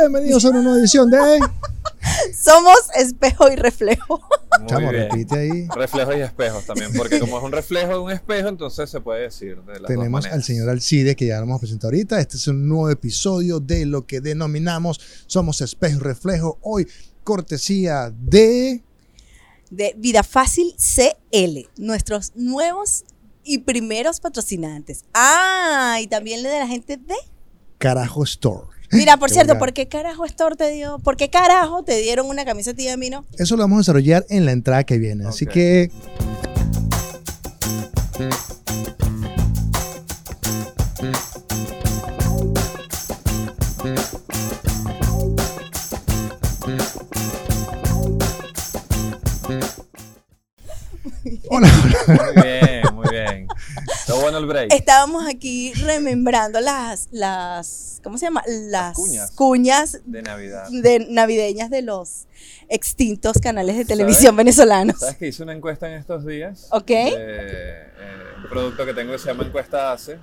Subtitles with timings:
[0.00, 1.18] Bienvenidos a una nueva edición de.
[2.34, 4.22] Somos espejo y reflejo.
[4.58, 5.10] Muy Chamo, bien.
[5.10, 5.68] repite ahí.
[5.74, 9.24] Reflejos y espejos también, porque como es un reflejo de un espejo, entonces se puede
[9.24, 12.18] decir de las Tenemos al señor Alcides, que ya lo hemos presentado ahorita.
[12.18, 16.58] Este es un nuevo episodio de lo que denominamos Somos Espejo y Reflejo.
[16.62, 16.88] Hoy,
[17.22, 18.82] cortesía de.
[19.70, 23.04] De Vida Fácil CL, nuestros nuevos
[23.44, 25.04] y primeros patrocinantes.
[25.12, 27.16] Ah, y también de la gente de.
[27.76, 28.79] Carajo Store.
[28.92, 29.58] Mira, por Qué cierto, vulgar.
[29.68, 30.98] ¿por qué carajo Store te dio?
[30.98, 33.24] ¿Por qué carajo te dieron una camisa a ti y a mí no?
[33.38, 35.26] Eso lo vamos a desarrollar en la entrada que viene.
[35.26, 35.90] Así que.
[51.48, 51.68] Hola,
[52.08, 52.32] hola.
[52.34, 52.89] Muy bien.
[54.10, 54.72] Está bueno el break.
[54.72, 58.42] Estábamos aquí remembrando las, las, ¿cómo se llama?
[58.46, 59.30] Las cuñas.
[59.30, 60.68] cuñas De Navidad.
[60.68, 62.26] de navideñas de los
[62.68, 63.98] extintos canales de ¿Sabes?
[63.98, 64.98] televisión venezolanos.
[64.98, 66.66] ¿Sabes que hice una encuesta en estos días?
[66.72, 66.88] Ok.
[66.88, 67.86] De, eh,
[68.42, 70.18] un producto que tengo que se llama Encuesta ACE.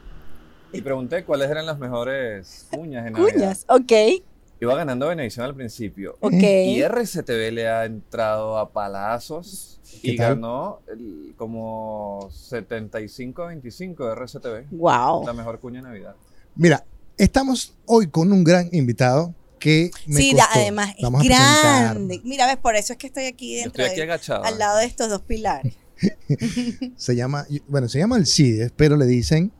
[0.73, 3.31] Y pregunté cuáles eran las mejores cuñas en Navidad.
[3.33, 4.21] Cuñas, ok,
[4.59, 6.17] Iba ganando Venevisión al principio.
[6.19, 6.33] ok.
[6.33, 10.35] Y RCTV le ha entrado a palazos ¿Qué y tal?
[10.35, 14.67] ganó el- como 75-25 de RCTV.
[14.71, 15.25] Wow.
[15.25, 16.15] La mejor cuña de Navidad.
[16.55, 16.83] Mira,
[17.17, 20.47] estamos hoy con un gran invitado que me Sí, costó.
[20.53, 22.21] además es Vamos grande.
[22.23, 24.43] Mira, ves, por eso es que estoy aquí dentro, estoy aquí de- agachado.
[24.43, 25.73] al lado de estos dos pilares.
[26.95, 29.51] Se llama, bueno, se llama Alcides, pero le dicen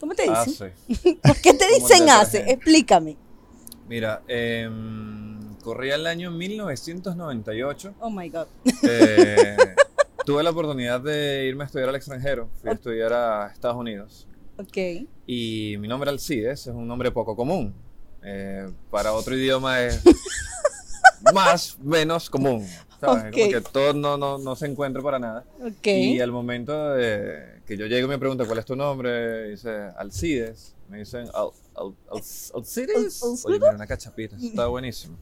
[0.00, 0.72] ¿Cómo te dicen?
[0.88, 1.18] ACE.
[1.22, 2.38] ¿Por qué te el dicen ACE?
[2.38, 2.52] detergente.
[2.52, 3.16] Explícame.
[3.94, 7.94] Mira, em, corría el año 1998.
[8.00, 8.48] Oh my God.
[8.82, 9.56] Eh,
[10.26, 12.50] tuve la oportunidad de irme a estudiar al extranjero.
[12.60, 14.26] Fui a estudiar a Estados Unidos.
[14.58, 15.06] Ok.
[15.28, 17.72] Y mi nombre Alcides es un nombre poco común.
[18.24, 20.02] Eh, para otro idioma es
[21.32, 22.66] más, menos común.
[23.00, 23.26] ¿sabes?
[23.26, 23.32] Ok.
[23.32, 25.44] Como que todo no, no, no se encuentra para nada.
[25.60, 25.86] Ok.
[25.86, 29.70] Y al momento de que yo llego y me pregunto cuál es tu nombre, dice
[29.96, 30.73] Alcides.
[30.88, 32.50] Me dicen Al, Al, Al- Alcides.
[32.52, 32.60] Al-
[33.30, 33.44] Alcides.
[33.44, 35.16] Oye, mira, una cachapita, está buenísimo.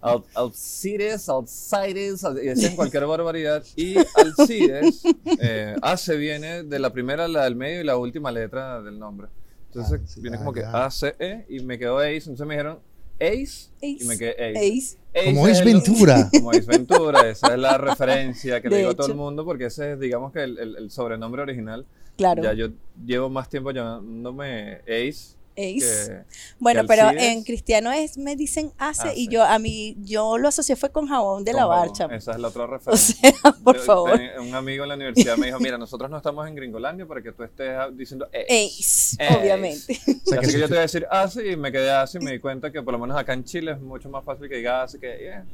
[0.00, 3.64] Al, Alcides, Alcides, al- y decían cualquier barbaridad.
[3.76, 5.02] Y Alcides,
[5.40, 8.98] eh, A se viene de la primera, la del medio y la última letra del
[8.98, 9.28] nombre.
[9.68, 10.84] Entonces Ah, viene como que ya.
[10.86, 12.14] A, C, E y me quedó Ace.
[12.30, 12.78] Entonces me dijeron
[13.20, 14.58] Ace, y me quedé Ace.
[14.58, 14.98] Ace.
[15.14, 16.28] Ace como el- Ventura.
[16.32, 19.44] como Ace Ventura, esa es la referencia que De le digo a todo el mundo
[19.44, 21.86] porque ese es, digamos que el, el- el sobrenombre original.
[22.16, 22.42] Claro.
[22.42, 22.68] Ya yo
[23.04, 26.08] llevo más tiempo llamándome Ace Ace.
[26.08, 26.24] que...
[26.58, 29.28] Bueno, que pero en cristiano es me dicen ACE y Ace.
[29.32, 32.14] yo a mí yo lo asocié fue con jabón de con lavar, jabón.
[32.14, 33.30] Esa es la otra O referencia.
[33.32, 34.20] sea, por Yo- favor.
[34.40, 37.32] Un amigo en la universidad me dijo, mira, nosotros no estamos en Gringolandia para que
[37.32, 38.46] tú estés ah, diciendo Ace.
[38.48, 39.38] Ace, Ace.
[39.40, 39.98] obviamente.
[40.26, 42.18] O sea, que Así que yo te voy a decir Ace y me quedé Ace
[42.18, 44.48] y me di cuenta que por lo menos acá en Chile es mucho más fácil
[44.48, 45.44] que diga Ace que yeah.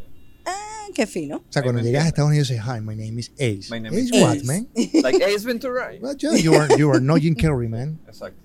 [0.44, 1.36] Ah, Qué fino.
[1.36, 2.08] o sea, cuando llegas a.
[2.08, 3.68] Estados Unidos, dices, hi, my name is Ace.
[3.70, 4.44] My name Ace is what, Ace.
[4.44, 4.68] man?
[5.02, 5.92] Like Ace Ventura.
[6.00, 8.00] Well, yeah, you are, you are no Jim Carrey, man.
[8.08, 8.36] Exacto.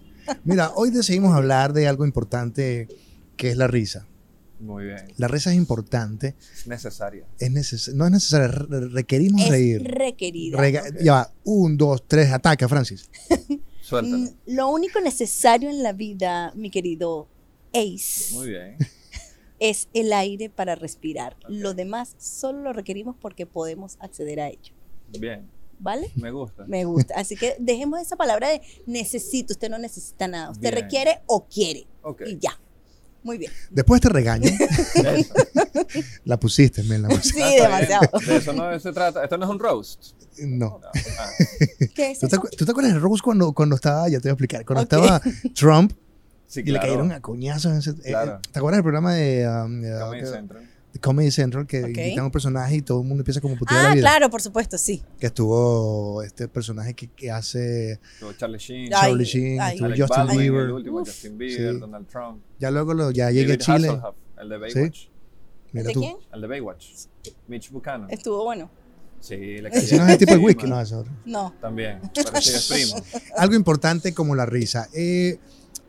[0.44, 2.88] Mira, hoy decidimos hablar de algo importante
[3.36, 4.06] que es la risa.
[4.60, 4.98] Muy bien.
[5.18, 7.26] La risa es importante, Es necesaria.
[7.38, 9.84] es neces- no es necesario, re- requerimos Es reír.
[9.84, 10.58] requerida.
[10.58, 10.96] Ok.
[11.04, 13.08] Ya va, un, dos, tres, ataca, Francis.
[13.82, 14.18] Suéltalo.
[14.18, 17.28] Mm, Lo único necesario en la vida, mi querido
[17.74, 18.78] Ace, Muy bien.
[19.60, 21.36] es el aire para respirar.
[21.48, 24.74] Lo demás solo lo requerimos porque podemos acceder a ello.
[25.20, 25.48] Bien.
[25.80, 26.12] ¿Vale?
[26.16, 26.66] Me gusta.
[26.68, 27.14] Me gusta.
[27.16, 29.54] Así que dejemos esa palabra de necesito.
[29.54, 30.50] Usted no necesita nada.
[30.52, 30.84] Usted Bien.
[30.84, 31.86] requiere o quiere.
[32.26, 32.60] Y ya.
[33.24, 33.52] Muy bien.
[33.72, 34.50] Después te regaño.
[36.26, 37.44] La pusiste, men, la Sí, pusiste.
[37.44, 38.20] Ah, está demasiado.
[38.26, 39.24] De eso no se trata.
[39.24, 40.04] Esto no es un roast.
[40.40, 40.80] No.
[40.80, 40.82] No.
[41.20, 41.30] Ah,
[41.96, 42.42] ¿Qué es ¿Tú te, eso?
[42.44, 44.84] acu- tú te acuerdas de Rose cuando, cuando estaba, ya te voy a explicar, cuando
[44.84, 45.22] estaba
[45.56, 45.94] Trump
[46.48, 47.72] sí, y le cayeron a coñazos?
[47.72, 48.40] en ese- eh, Claro.
[48.52, 50.70] ¿Te acuerdas del programa de, um, eh, Comedy que- Central.
[51.00, 51.88] Comedy Central que Ok.
[51.90, 54.02] invitan a un personaje y todo el mundo empieza como putear la Ah, vida?
[54.02, 55.04] claro, por supuesto, sí.
[55.20, 58.94] Que estuvo este personaje que, que hace Estuvo Charlie Sheen.
[58.94, 59.72] Ay, Charlie Sheen, ay.
[59.74, 60.62] estuvo Alec Justin Baldwin, Bieber.
[60.66, 61.08] El último, Uf.
[61.10, 61.80] Justin Bieber, Sí.
[61.80, 62.42] Donald Trump.
[62.60, 63.88] Ya luego lo, ya llegué a Chile.
[63.90, 65.08] Hasselhoff, el de Baywatch.
[65.74, 66.00] Mira ¿De tú.
[66.02, 66.16] quién?
[66.34, 66.86] El de Baywatch.
[67.48, 68.10] Mitch Buchanan.
[68.10, 68.70] Estuvo bueno.
[69.20, 71.04] Sí, le Ese no es el tipo de Sí, whisky, no, eso.
[71.26, 71.54] No.
[71.60, 72.00] También.
[72.14, 73.04] Pero sí es primo.
[73.38, 74.88] Algo importante como la risa.
[74.94, 75.40] Eh,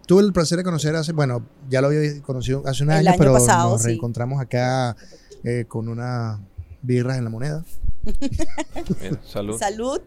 [0.08, 3.18] tuve el placer de conocer hace, bueno, ya lo había conocido hace un año, año
[3.18, 3.88] pero pasado, nos sí.
[3.88, 4.96] reencontramos acá
[5.44, 6.40] eh, con unas
[6.80, 7.64] birras en la moneda.
[9.00, 9.58] Mira, salud.
[9.58, 10.00] Salud.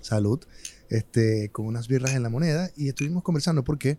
[0.00, 0.40] Salud.
[0.88, 3.98] Este, con unas birras en la moneda y estuvimos conversando porque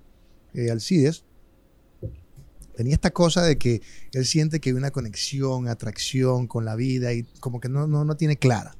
[0.56, 1.24] eh, Alcides
[2.75, 3.81] tenía esta cosa de que
[4.13, 8.04] él siente que hay una conexión, atracción con la vida y como que no, no,
[8.04, 8.75] no tiene clara,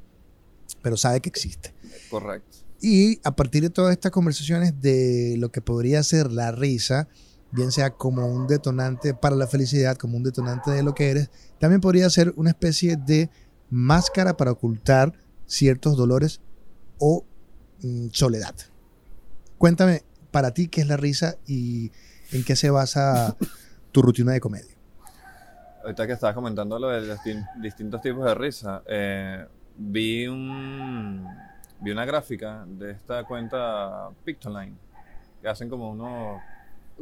[0.82, 1.76] pero sabe que existe.
[2.10, 2.63] Correcto.
[2.86, 7.08] Y a partir de todas estas conversaciones de lo que podría ser la risa,
[7.52, 11.30] bien sea como un detonante para la felicidad, como un detonante de lo que eres,
[11.62, 13.30] también podría ser una especie de
[13.70, 15.14] máscara para ocultar
[15.46, 16.42] ciertos dolores
[17.00, 17.24] o
[17.82, 18.54] mm, soledad.
[19.58, 21.90] Cuéntame para ti qué es la risa y
[22.34, 23.38] en qué se basa
[23.94, 24.76] tu rutina de comedia.
[25.84, 29.46] Ahorita que estabas comentando lo de los distin- distintos tipos de risa, eh,
[29.78, 31.26] vi un
[31.84, 34.76] vi una gráfica de esta cuenta Pictoline
[35.42, 36.42] que hacen como unos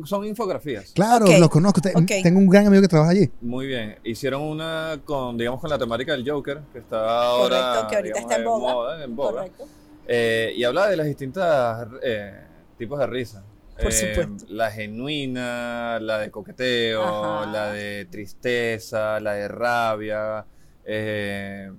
[0.06, 0.92] son infografías.
[0.94, 1.82] Claro, los conozco.
[1.82, 3.30] Tengo un gran amigo que trabaja allí.
[3.42, 3.98] Muy bien.
[4.04, 8.14] Hicieron una con digamos con la temática del Joker que está ahora Correcto, que ahorita
[8.20, 8.74] digamos, está en boga.
[8.74, 9.32] moda, en boga.
[9.42, 9.68] Correcto.
[10.08, 12.40] Eh, y hablaba de las distintas eh,
[12.78, 13.44] tipos de risa.
[13.82, 14.46] Por Eh, supuesto.
[14.54, 17.52] La genuina, la de coqueteo, Ajá.
[17.52, 20.46] la de tristeza, la de rabia,
[20.86, 21.72] eh,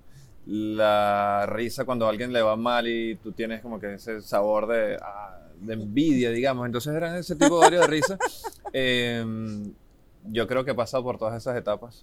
[0.47, 4.67] la risa cuando a alguien le va mal y tú tienes como que ese sabor
[4.67, 6.67] de, ah, de envidia, digamos.
[6.67, 8.19] Entonces eran ese tipo de varios de risa.
[8.75, 9.23] Eh,
[10.31, 12.03] yo creo que he pasado por todas esas etapas.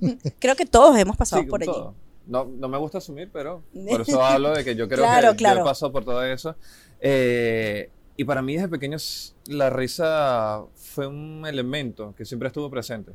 [0.38, 1.72] Creo que todos hemos pasado Sí, por allí.
[1.72, 1.94] todo.
[2.26, 5.36] No, no me gusta asumir, pero por eso hablo de que yo creo Claro, que
[5.38, 5.60] claro.
[5.60, 6.56] yo he pasado por todo eso.
[7.00, 7.88] Eh,
[8.18, 8.98] y para mí desde pequeño
[9.46, 13.12] la risa fue un elemento que siempre estuvo presente.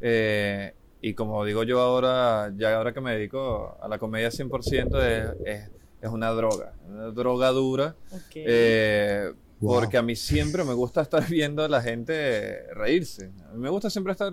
[0.00, 5.02] Eh, y como digo yo ahora, ya ahora que me dedico a la comedia 100%,
[5.02, 5.70] es, es,
[6.00, 7.96] es una droga, una droga dura.
[8.34, 9.32] Eh,
[9.62, 9.74] Wow.
[9.76, 13.30] Porque a mí siempre me gusta estar viendo a la gente reírse.
[13.48, 14.32] A mí me gusta siempre estar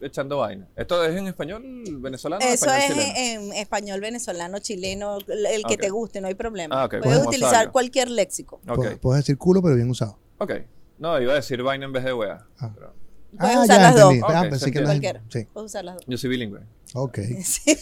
[0.00, 0.66] echando vaina.
[0.74, 1.62] ¿Esto es en español
[2.00, 3.44] venezolano Eso español es chileno?
[3.52, 6.82] en español, venezolano, chileno, el que te guste, no hay problema.
[6.82, 8.60] Ah, Puedes utilizar cualquier léxico.
[9.00, 10.18] Puedes decir culo, pero bien usado.
[10.38, 10.52] ok.
[10.98, 12.44] No, iba a decir vaina en vez de wea.
[12.58, 12.72] Ah.
[12.74, 12.92] pero
[13.38, 14.12] Puedes Ah, usar ya las dos.
[14.14, 14.34] entendí.
[14.34, 14.42] Ah,
[14.72, 15.22] que las- Cualquiera.
[15.28, 16.04] Sí, Puedes usar las dos.
[16.06, 16.60] yo soy bilingüe.
[16.94, 17.18] ok.
[17.44, 17.76] Sí.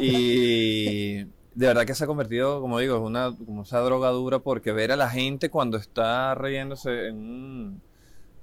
[0.00, 4.40] Y de verdad que se ha convertido, como digo, en una como esa droga dura
[4.40, 7.82] porque ver a la gente cuando está riéndose en un,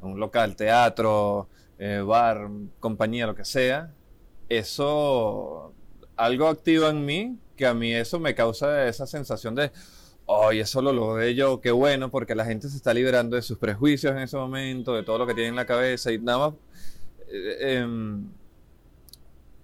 [0.01, 3.91] en un local, teatro, eh, bar, compañía, lo que sea,
[4.49, 5.73] eso
[6.15, 9.71] algo activa en mí que a mí eso me causa esa sensación de,
[10.47, 13.57] ay, eso lo logré yo, qué bueno, porque la gente se está liberando de sus
[13.57, 16.53] prejuicios en ese momento, de todo lo que tiene en la cabeza y nada más.
[17.29, 18.25] eh, em,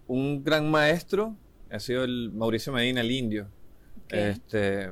[0.07, 1.35] un gran maestro
[1.69, 3.47] ha sido el Mauricio Medina, el indio,
[4.09, 4.91] este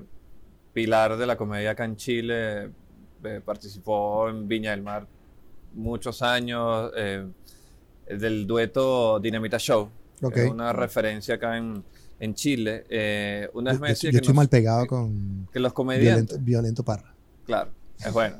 [0.73, 2.69] pilar de la comedia acá en Chile,
[3.23, 5.07] eh, participó en Viña del Mar
[5.73, 7.25] muchos años, eh,
[8.07, 9.89] del dueto Dinamita Show,
[10.19, 10.37] que Ok.
[10.37, 11.81] es una referencia acá en,
[12.19, 12.85] en Chile.
[12.89, 15.59] Eh, una vez Yo, me yo- decía yo que, estoy nos- mal pegado con que
[15.59, 16.27] los comediantes...
[16.43, 17.13] violento, violento Parra.
[17.45, 17.71] Claro,
[18.03, 18.37] es bueno.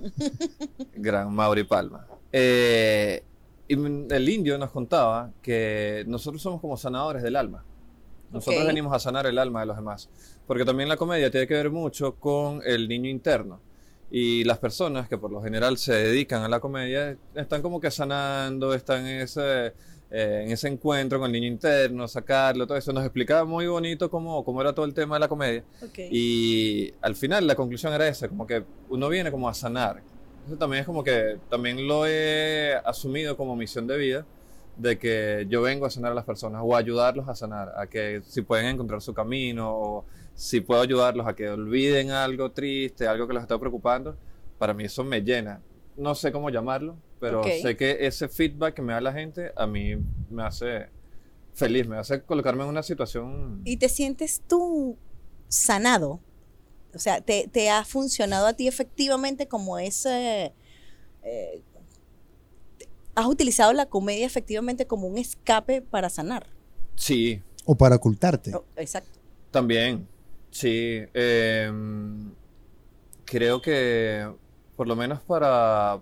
[0.95, 2.05] Gran Mauri Palma.
[2.31, 3.23] Eh,
[3.67, 7.63] y el indio nos contaba que nosotros somos como sanadores del alma.
[8.31, 8.67] Nosotros Ok.
[8.67, 10.09] venimos a sanar el alma de los demás.
[10.45, 13.59] Porque también la comedia tiene que ver mucho con el niño interno.
[14.11, 17.89] Y las personas que por lo general se dedican a la comedia están como que
[17.89, 19.73] sanando, están en ese,
[20.17, 22.93] eh, en ese encuentro con el niño interno, sacarlo, todo eso.
[22.93, 25.65] Nos explicaba muy bonito cómo, cómo era todo el tema de la comedia.
[25.83, 25.99] Ok.
[26.09, 30.01] Y al final la conclusión era esa, como que uno viene como a sanar.
[30.47, 34.25] Eso también es como que también lo he asumido como misión de vida,
[34.77, 37.85] de que yo vengo a sanar a las personas o a ayudarlos a sanar, a
[37.87, 43.05] que si pueden encontrar su camino o si puedo ayudarlos a que olviden algo triste,
[43.05, 44.15] algo que los está preocupando,
[44.57, 45.59] para mí eso me llena.
[45.97, 49.65] No sé cómo llamarlo, pero sé que ese feedback que me da la gente a
[49.65, 49.95] mí
[50.29, 50.87] me hace
[51.53, 53.61] feliz, me hace colocarme en una situación...
[53.63, 54.97] ¿Y te sientes tú
[55.47, 56.19] sanado?
[56.93, 60.53] O sea, ¿te, te ha funcionado a ti efectivamente como ese...
[61.23, 61.61] eh,
[63.15, 66.47] ¿Has utilizado la comedia efectivamente como un escape para sanar?
[66.95, 68.53] Sí, O para ocultarte.
[68.53, 69.19] Oh, exacto.
[69.51, 70.05] También,
[70.51, 71.03] sí.
[71.13, 72.33] em,
[73.23, 74.29] creo que
[74.75, 75.99] por lo menos para,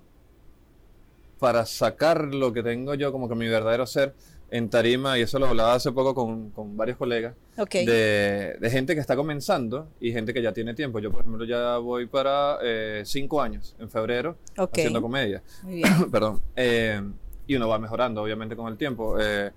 [1.39, 4.13] para sacar lo que tengo yo como que mi verdadero ser
[4.49, 7.71] en tarima, y eso lo hablaba hace poco con, con varios colegas, Ok.
[7.71, 10.99] de, de gente que está comenzando y gente que ya tiene tiempo.
[10.99, 14.69] Yo, por ejemplo, ya voy para eh, cinco años, en febrero, ok.
[14.77, 15.41] haciendo comedia.
[15.63, 15.89] Muy bien.
[16.11, 16.39] Perdón.
[16.55, 17.01] Eh,
[17.47, 19.17] y uno va mejorando, obviamente, con el tiempo.
[19.19, 19.51] Eh,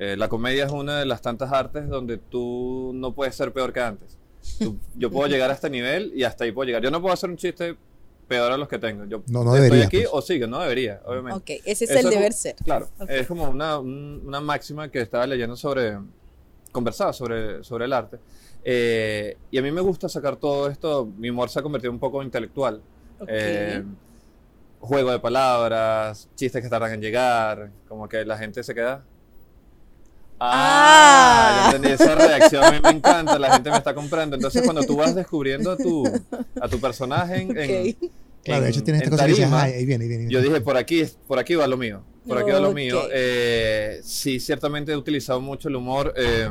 [0.00, 3.72] eh, la comedia es una de las tantas artes donde tú no puedes ser peor
[3.72, 4.18] que antes.
[4.58, 6.82] Tú- yo puedo llegar a este nivel y hasta ahí puedo llegar.
[6.82, 7.76] Yo no puedo hacer un chiste
[8.32, 9.04] peor a los que tengo.
[9.04, 10.10] Yo No, no estoy deberías, aquí pues.
[10.12, 11.38] o sigue, no debería, obviamente.
[11.38, 12.54] Ok, ese es Eso el como- deber ser.
[12.64, 13.10] Claro, Ok.
[13.10, 15.98] es como una, un- una máxima que estaba leyendo sobre,
[16.72, 18.18] conversaba sobre, sobre el arte.
[18.64, 21.98] Eh, y a mí me gusta sacar todo esto, mi humor se ha convertido un
[21.98, 22.80] poco intelectual.
[23.20, 23.28] Ok.
[23.30, 23.82] Eh,
[24.80, 29.04] juego de palabras, chistes que tardan en llegar, como que la gente se queda.
[30.44, 31.64] Ah.
[31.64, 34.34] Ah, ya entendí esa reacción, a mí me encanta, la gente me está comprando.
[34.36, 36.04] Entonces, cuando tú vas descubriendo a tu,
[36.60, 38.10] a tu personaje en, en- Ok.
[38.44, 40.08] Claro, de en- hecho tienes esta en cosa que dices, tarima, "Ay, ahí viene, ahí
[40.08, 40.24] viene.
[40.24, 40.54] ahí Yo viene".
[40.54, 42.02] dije, por aquí, por aquí va lo mío.
[42.26, 42.74] Por aquí va lo Ok.
[42.74, 43.00] mío.
[43.12, 46.12] Eh, sí, ciertamente he utilizado mucho el humor.
[46.16, 46.48] eh,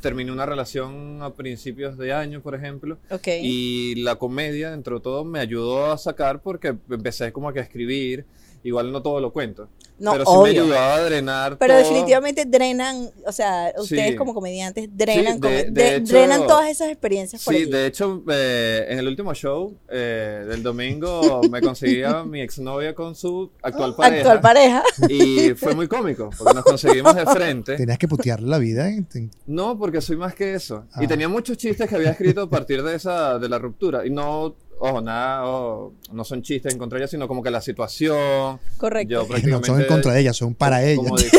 [0.00, 2.98] terminé una relación a principios de año, por ejemplo.
[3.10, 3.26] Ok.
[3.42, 7.62] Y la comedia, dentro de todo, me ayudó a sacar porque empecé como que a
[7.62, 8.24] escribir.
[8.62, 9.68] Igual no todo lo cuento.
[10.00, 11.82] no, pero sí me ayudaba a drenar Pero todo.
[11.82, 14.16] definitivamente drenan, o sea, ustedes Sí.
[14.16, 17.62] como comediantes drenan, Sí, como- de- de de- hecho- drenan todas esas experiencias por Sí,
[17.62, 17.70] allí.
[17.72, 22.94] de hecho, eh, en el último show eh, del domingo me conseguí a mi exnovia
[22.94, 24.18] con su actual pareja.
[24.34, 24.82] Actual pareja.
[25.08, 27.76] Y fue muy cómico, porque nos conseguimos de frente.
[27.76, 28.88] Tenías que putearle la vida.
[28.88, 29.04] ¿eh?
[29.46, 30.84] No, porque soy más que eso.
[30.92, 31.02] Ah.
[31.02, 34.06] Y tenía muchos chistes que había escrito a partir de esa, de la ruptura.
[34.06, 37.50] Y no, ojo, nada, ojo, no son chistes en contra de ella, sino como que
[37.50, 38.58] la situación.
[38.76, 39.10] Correcto.
[39.12, 39.66] Yo No prácticamente.
[39.66, 40.96] son en contra de ella, son para ella.
[40.96, 41.38] como dije-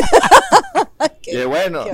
[1.22, 1.84] Qué- y bueno,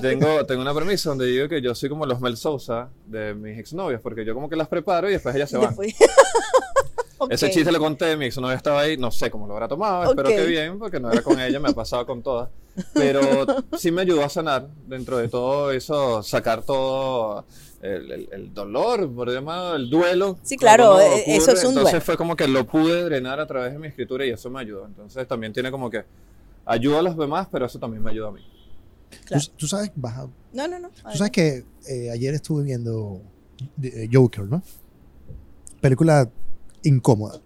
[0.00, 3.58] tengo, tengo una premisa donde digo que yo soy como los Mel Sousa de mis
[3.58, 5.68] exnovias, porque yo como que las preparo y después ellas se van.
[5.68, 5.94] Después-
[7.18, 7.32] Ok.
[7.32, 10.28] Ese chiste lo conté, mi exnovia estaba ahí, no sé cómo lo habrá tomado, espero
[10.28, 10.34] Ok.
[10.34, 12.50] que bien, porque no era con ella, me ha pasado con todas.
[12.92, 13.20] Pero
[13.78, 17.46] sí me ayudó a sanar dentro de todo eso, sacar todo
[17.86, 20.38] el, el- el dolor, por demás, el duelo.
[20.42, 22.00] Sí, claro, eh, eso es un Entonces duelo.
[22.00, 24.86] fue como que lo pude drenar a través de mi escritura y eso me ayudó.
[24.86, 26.04] Entonces también tiene como que
[26.64, 28.40] ayuda a los demás, pero eso también me ayuda a mí.
[29.24, 29.42] Claro.
[29.44, 30.88] Tú, tú sabes, baja- No, no, no.
[30.90, 33.22] tú sabes que eh, ayer estuve viendo
[33.82, 34.62] eh, Joker, ¿no?
[35.80, 36.28] Película
[36.82, 37.40] incómoda.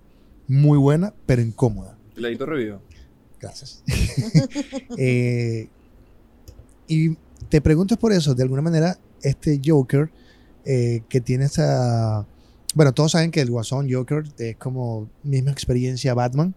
[0.49, 1.97] Muy buena, pero incómoda.
[2.17, 2.79] Leí tu review.
[3.41, 3.83] Gracias.
[4.99, 5.69] Eh,
[6.89, 7.15] y
[7.49, 10.11] te pregunto por eso, de alguna manera, este Joker
[10.65, 12.27] eh, que tiene esa...
[12.75, 16.55] Bueno, todos saben que el Guasón Joker es como misma experiencia a Batman,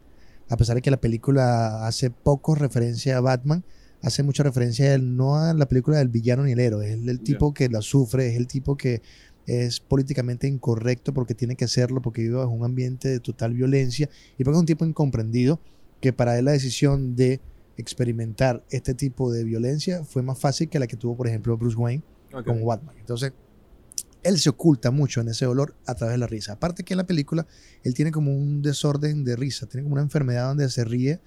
[0.50, 3.64] a pesar de que la película hace poco referencia a Batman,
[4.02, 7.08] hace mucha referencia a él, no a la película del villano ni el héroe, es
[7.08, 9.02] el tipo que la sufre, es el tipo que
[9.48, 14.10] es políticamente incorrecto porque tiene que hacerlo, porque vive bajo un ambiente de total violencia
[14.38, 15.60] y porque es un tipo incomprendido
[16.00, 17.42] que para él la decisión de
[17.78, 21.78] experimentar este tipo de violencia fue más fácil que la que tuvo, por ejemplo, Bruce
[21.78, 22.46] Wayne Ok.
[22.46, 22.96] como Batman.
[23.00, 23.34] Entonces,
[24.24, 26.53] él se oculta mucho en ese dolor a través de la risa.
[26.53, 27.46] Aparte que en la película,
[27.84, 31.20] él tiene como un desorden de risa, tiene como una enfermedad donde se ríe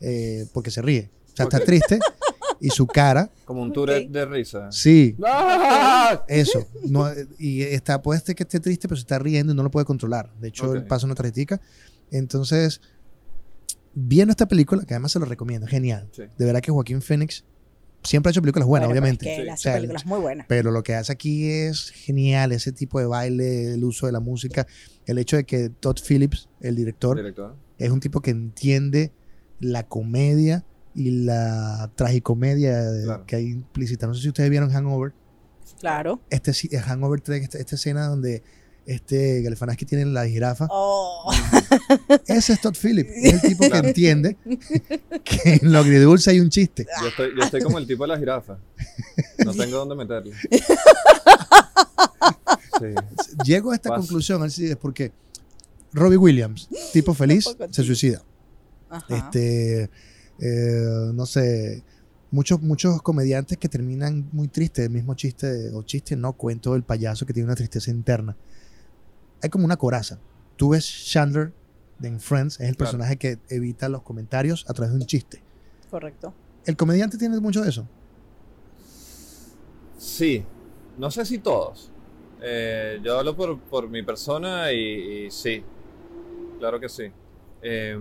[0.00, 1.10] eh, porque se ríe.
[1.32, 1.98] O sea, está triste
[2.60, 3.72] y su cara, Como un.
[3.72, 4.72] Tourette de risa.
[4.72, 6.24] sí, ¡Ah!
[6.28, 6.66] eso.
[6.88, 9.62] No, eh, y está, puede ser que esté triste, pero se está riendo y no
[9.62, 10.32] lo puede controlar.
[10.40, 11.60] De hecho, él pasa una tarjetica.
[12.10, 12.80] Entonces,
[13.94, 16.08] viendo esta película, que además se lo recomiendo, genial.
[16.12, 16.22] Sí.
[16.36, 17.44] De verdad que Joaquín Phoenix
[18.02, 19.28] siempre ha hecho películas buenas, Bueno, obviamente.
[19.30, 19.50] Es que él Sí.
[19.50, 20.46] hace O sea, películas muy buenas.
[20.48, 24.20] Pero lo que hace aquí es genial, ese tipo de baile, el uso de la
[24.20, 24.66] música,
[25.06, 27.56] el hecho de que Todd Phillips, el director, Director.
[27.78, 29.12] es un tipo que entiende
[29.60, 30.64] la comedia
[30.94, 33.26] y la tragicomedia de- Claro.
[33.26, 34.06] que hay implícita.
[34.06, 35.12] No sé si ustedes vieron Hangover.
[35.80, 36.20] Claro.
[36.30, 38.42] Este sí- Hangover 3, esta, esta escena donde
[38.88, 40.66] este Galifianakis tiene la jirafa.
[40.70, 41.30] Oh,
[42.26, 43.10] Ese es Todd Phillips.
[43.14, 44.36] Es el tipo que entiende
[45.24, 46.86] que en lo agridulce hay un chiste.
[47.02, 48.58] Yo estoy, yo estoy como el tipo de la jirafa.
[49.44, 50.32] No tengo dónde meterle.
[52.78, 52.86] Sí.
[53.44, 54.00] Llego a esta Pasa.
[54.00, 55.12] conclusión, Alcides, porque
[55.92, 58.22] Robbie Williams, tipo feliz, se suicida.
[58.88, 59.16] ajá.
[59.16, 59.90] Este,
[60.40, 61.82] eh, no sé,
[62.30, 66.84] muchos, muchos comediantes que terminan muy tristes, el mismo chiste, o chiste, no cuento del
[66.84, 68.36] payaso que tiene una tristeza interna.
[69.42, 70.18] Hay como una coraza.
[70.56, 71.52] Tú ves Chandler
[71.98, 72.90] de en Friends, es el Claro.
[72.92, 75.42] personaje que evita los comentarios a través de un chiste.
[75.90, 76.34] Correcto.
[76.64, 77.88] El comediante tiene mucho de eso.
[79.96, 80.44] Sí,
[80.96, 81.90] no sé si todos.
[82.40, 85.62] Eh, yo hablo por, por mi persona y, y sí,
[86.58, 87.10] claro que sí.
[87.62, 87.98] Eh,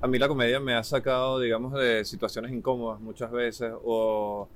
[0.00, 4.48] a mí la comedia me ha sacado, digamos, de situaciones incómodas muchas veces o,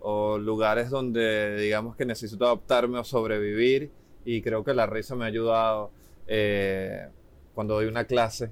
[0.00, 3.92] o lugares donde, digamos, que necesito adaptarme o sobrevivir
[4.24, 5.90] y creo que la risa me ha ayudado.
[6.28, 7.08] eh,
[7.54, 8.50] cuando doy una clase,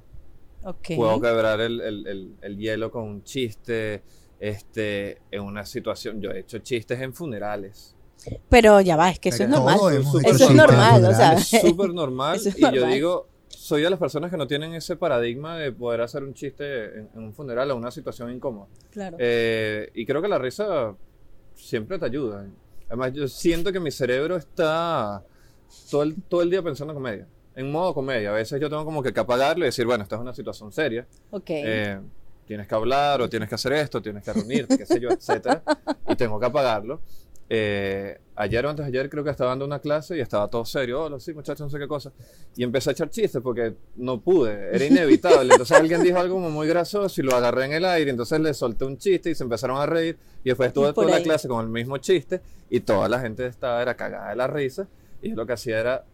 [0.65, 0.89] Ok.
[0.97, 4.03] puedo quebrar el, el- el- el hielo con un chiste.
[4.41, 7.95] Este, en una situación, yo he hecho chistes en funerales.
[8.49, 9.79] Pero ya va, es que eso es normal.
[10.25, 11.33] Eso es normal, o sea.
[11.35, 12.37] Es súper normal.
[12.37, 16.01] Es y yo digo, soy de las personas que no tienen ese paradigma de poder
[16.03, 18.67] hacer un chiste en, en un funeral o una situación incómoda.
[18.91, 19.17] Claro.
[19.21, 20.95] Eh, y creo que la risa
[21.55, 22.47] siempre te ayuda.
[22.89, 25.23] Además, yo siento que mi cerebro está
[25.91, 27.27] todo el, todo el día pensando en comedia.
[27.55, 28.31] En modo comedia.
[28.31, 31.07] A veces yo tengo como que apagarlo y decir, bueno, esta es una situación seria.
[31.31, 31.51] ok.
[31.51, 32.01] Eh,
[32.51, 35.63] tienes que hablar o tienes que hacer esto, tienes que reunirte, qué sé yo, etcétera,
[36.09, 37.01] y tengo que apagarlo.
[37.49, 40.65] Eh, ayer o antes de ayer creo que estaba dando una clase y estaba todo
[40.65, 42.13] serio, hola, sí, muchachos, no sé qué cosa,
[42.57, 45.53] y empecé a echar chistes porque no pude, era inevitable.
[45.53, 48.53] Entonces alguien dijo algo como muy gracioso y lo agarré en el aire, entonces le
[48.53, 51.23] solté un chiste y se empezaron a reír, y después estuve toda la ahí.
[51.23, 54.89] clase con el mismo chiste y toda la gente estaba era cagada de la risa,
[55.23, 56.05] y lo que hacía era,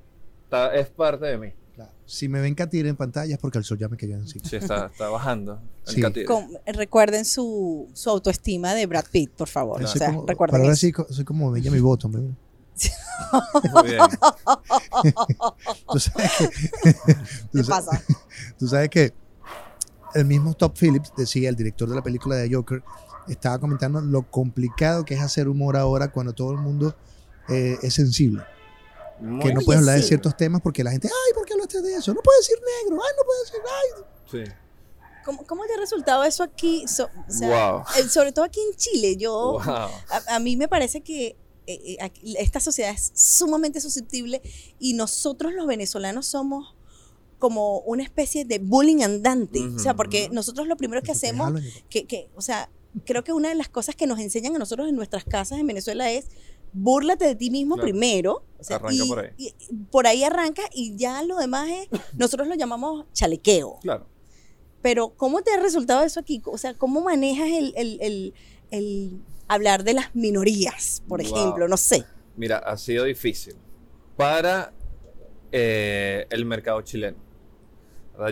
[0.48, 1.52] ta- es parte de mí.
[1.74, 1.90] Claro.
[2.06, 4.44] Si me ven Catira en pantalla es porque el sol ya me cayó encima.
[4.48, 5.60] Sí, está, está bajando.
[5.86, 6.24] el Sí.
[6.24, 9.80] Con- recuerden su, su autoestima de Brad Pitt, por favor.
[9.80, 10.86] Yo O soy sea, como- recuerden para ahora eso.
[11.08, 12.12] sí soy como Benjamin Button.
[12.12, 12.28] ¿verdad?
[13.74, 14.00] Muy bien.
[15.92, 16.92] Tú sabes que,
[17.52, 18.02] tú ¿Qué sa- pasa?
[18.58, 19.12] tú sabes que
[20.14, 22.82] el mismo Top Phillips decía, el director de la película de Joker,
[23.28, 26.94] estaba comentando lo complicado que es hacer humor ahora cuando todo el mundo
[27.48, 28.42] eh, es sensible.
[29.20, 31.80] Muy que no puedes hablar de ciertos temas porque la gente, ay, ¿por qué hablaste
[31.82, 32.12] de eso?
[32.14, 34.44] No puedes decir negro, ay, no puedes decir, ay.
[34.46, 34.52] Sí.
[35.24, 36.86] ¿Cómo, cómo te ha resultado eso aquí?
[36.86, 37.82] So- o sea, Wow.
[37.98, 39.16] eh, sobre todo aquí en Chile.
[39.16, 39.60] Yo, Wow.
[39.64, 39.90] a,
[40.28, 44.40] a mí me parece que eh, eh, aquí- esta sociedad es sumamente susceptible
[44.78, 46.76] y nosotros los venezolanos somos
[47.40, 49.60] como una especie de bullying andante.
[49.74, 52.70] O sea, porque nosotros lo primero que hacemos que, que, o sea,
[53.04, 55.66] creo que una de las cosas que nos enseñan a nosotros en nuestras casas en
[55.66, 56.28] Venezuela es
[56.72, 57.88] búrlate de ti mismo Claro.
[57.90, 58.42] primero.
[58.58, 59.30] o sea, Arranca y- por ahí.
[59.36, 61.88] y- y por ahí arranca y ya lo demás es,
[62.18, 63.78] nosotros lo llamamos chalequeo.
[63.82, 64.06] Claro.
[64.82, 66.40] Pero ¿cómo te ha resultado eso aquí?
[66.44, 68.34] O sea, ¿cómo manejas el, el- el-
[68.70, 71.36] el hablar de las minorías, por Wow.
[71.36, 71.68] ejemplo?
[71.68, 72.04] No sé.
[72.36, 73.54] Mira, ha sido difícil
[74.16, 74.72] para
[75.52, 77.16] eh, el mercado chileno.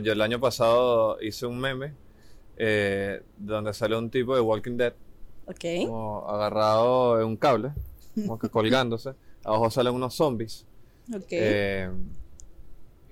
[0.02, 1.94] Yo el año pasado hice un meme
[2.56, 4.92] eh, donde sale un tipo de Walking Dead
[5.46, 5.87] ¿Ok?
[5.87, 7.73] como agarrado en un cable,
[8.14, 9.12] como que colgándose.
[9.44, 10.64] Abajo salen unos zombies.
[11.14, 11.26] Ok.
[11.30, 11.90] Eh,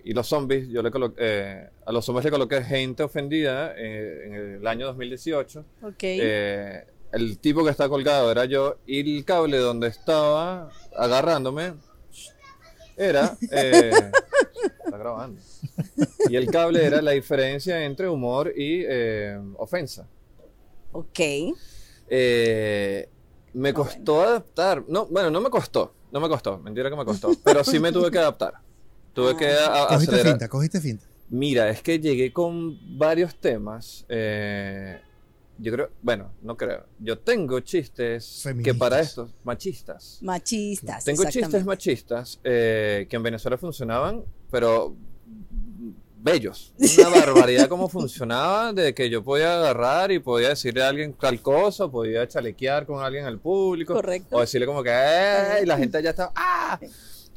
[0.05, 4.35] y los zombies, yo le colo- eh, a los zombies le coloqué gente ofendida en
[4.35, 5.65] el año 2018.
[5.83, 5.95] ok.
[6.03, 11.75] Eh, el tipo que está colgado era yo y el cable donde estaba agarrándome
[12.97, 13.37] era...
[14.93, 15.41] está grabando.
[16.29, 20.07] Y el cable era la diferencia entre humor y eh, ofensa.
[20.93, 21.21] ok.
[22.09, 23.09] Eh,
[23.55, 24.85] me costó adaptar.
[24.89, 25.95] No, bueno, no me costó.
[26.11, 26.59] No me costó.
[26.59, 27.33] Mentira que me costó.
[27.43, 28.55] Pero sí me tuve que adaptar.
[29.15, 30.33] Tuve que a- a- Cogiste acelerar.
[30.33, 31.07] finta, cogiste finta.
[31.31, 34.05] Mira, es que llegué con varios temas.
[34.09, 35.01] eh,
[35.63, 36.87] yo creo, bueno, no creo.
[36.99, 40.19] Yo tengo chistes que para estos, machistas.
[40.21, 41.05] Machistas.
[41.05, 44.97] Tengo chistes machistas eh, que en Venezuela funcionaban, pero
[46.23, 46.73] bellos.
[46.99, 51.41] Una barbaridad cómo funcionaba, de que yo podía agarrar y podía decirle a alguien tal
[51.41, 53.95] cosa, podía chalequear con alguien al público.
[53.95, 54.37] Correcto.
[54.37, 55.61] O decirle como que, ¡eh!
[55.63, 56.79] Y la gente ya estaba, ¡ah!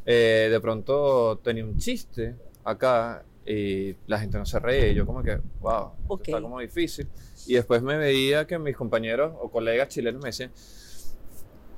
[0.06, 4.88] Eh, de pronto tenía un chiste acá y la gente no se reía.
[4.88, 7.08] Y yo como que, wow, esto está como difícil.
[7.48, 10.52] Y después me veía que mis compañeros o colegas chilenos me decían,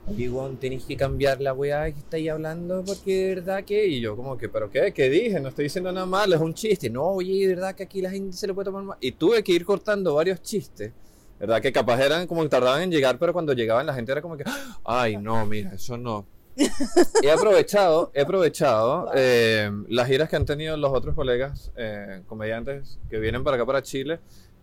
[0.08, 3.88] weón, tenés que cambiar la weá que estáis hablando porque de verdad que...
[3.88, 4.94] Y yo como que, ¿pero qué?
[4.94, 5.40] ¿Qué dije?
[5.40, 6.90] No estoy diciendo nada malo, es un chiste.
[6.90, 8.98] No, oye, de verdad que aquí la gente se lo puede tomar mal.
[9.02, 10.94] Y tuve que ir cortando varios chistes,
[11.40, 11.62] ¿verdad?
[11.62, 14.38] Que capaz eran como que tardaban en llegar, pero cuando llegaban la gente era como
[14.38, 14.46] que,
[14.86, 16.26] ay, no, mira, eso no.
[17.22, 22.98] he aprovechado, he aprovechado eh, las giras que han tenido los otros colegas eh, comediantes
[23.12, 24.20] que vienen para acá, para Chile,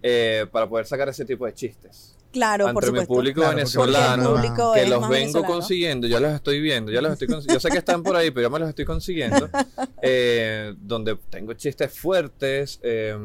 [0.06, 3.14] eh, para poder sacar ese tipo de chistes Claro, por entre mi supuesto.
[3.14, 5.54] público Claro, venezolano público que los vengo venezolano.
[5.54, 8.48] consiguiendo, ya los estoy viendo, ya los estoy yo sé que están por ahí, pero
[8.48, 9.48] ya me los estoy consiguiendo,
[10.02, 13.16] eh, donde tengo chistes fuertes, eh,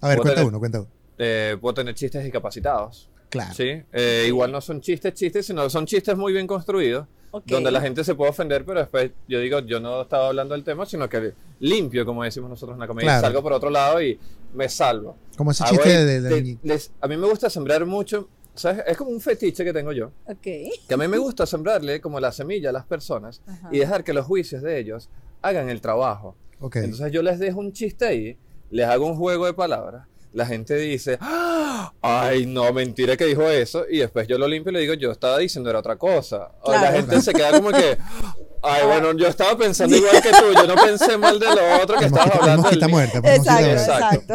[0.00, 0.88] A ver, cuenta tener- uno, cuenta uno.
[1.18, 3.54] eh, puedo tener chistes discapacitados, Claro.
[3.54, 3.82] ¿sí?
[3.92, 7.06] Eh, igual no son chistes, chistes, sino son chistes muy bien construidos,
[7.46, 10.64] Donde la gente se puede ofender, pero después yo digo, yo no estaba hablando del
[10.64, 13.20] tema, sino que limpio, como decimos nosotros en la comedia, Claro.
[13.26, 14.18] salgo por otro lado y
[14.54, 15.16] me salvo.
[15.36, 18.28] Como ese Hago chiste de, de, te- de- les- a mí me gusta sembrar mucho,
[18.54, 18.82] ¿sabes?
[18.86, 20.06] Es como un fetiche que tengo yo.
[20.26, 20.42] Ok.
[20.42, 23.68] Que a mí me gusta sembrarle como la semilla a las personas Ajá.
[23.70, 25.08] y dejar que los juicios de ellos
[25.42, 26.36] hagan el trabajo.
[26.60, 26.76] Ok.
[26.76, 28.36] Entonces yo les dejo un chiste ahí,
[28.70, 33.42] les hago un juego de palabras, la gente dice, "Ah, ay no, mentira que dijo
[33.48, 36.52] eso, y después yo lo limpio y le digo, yo estaba diciendo era otra cosa.
[36.62, 37.98] O la gente se queda como que,
[38.62, 41.98] ay bueno, yo estaba pensando igual que tú, yo no pensé mal de lo otro
[41.98, 42.68] que estabas hablando.
[42.68, 42.88] del mío".
[42.88, 43.18] muerta.
[43.18, 44.34] Exacto, muerta.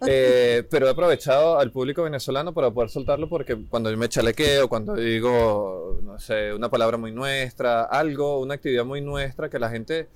[0.06, 4.68] Eh, pero he aprovechado al público venezolano para poder soltarlo porque cuando yo me chalequeo,
[4.68, 9.68] cuando digo, no sé, una palabra muy nuestra, algo, una actividad muy nuestra, que la
[9.68, 10.08] gente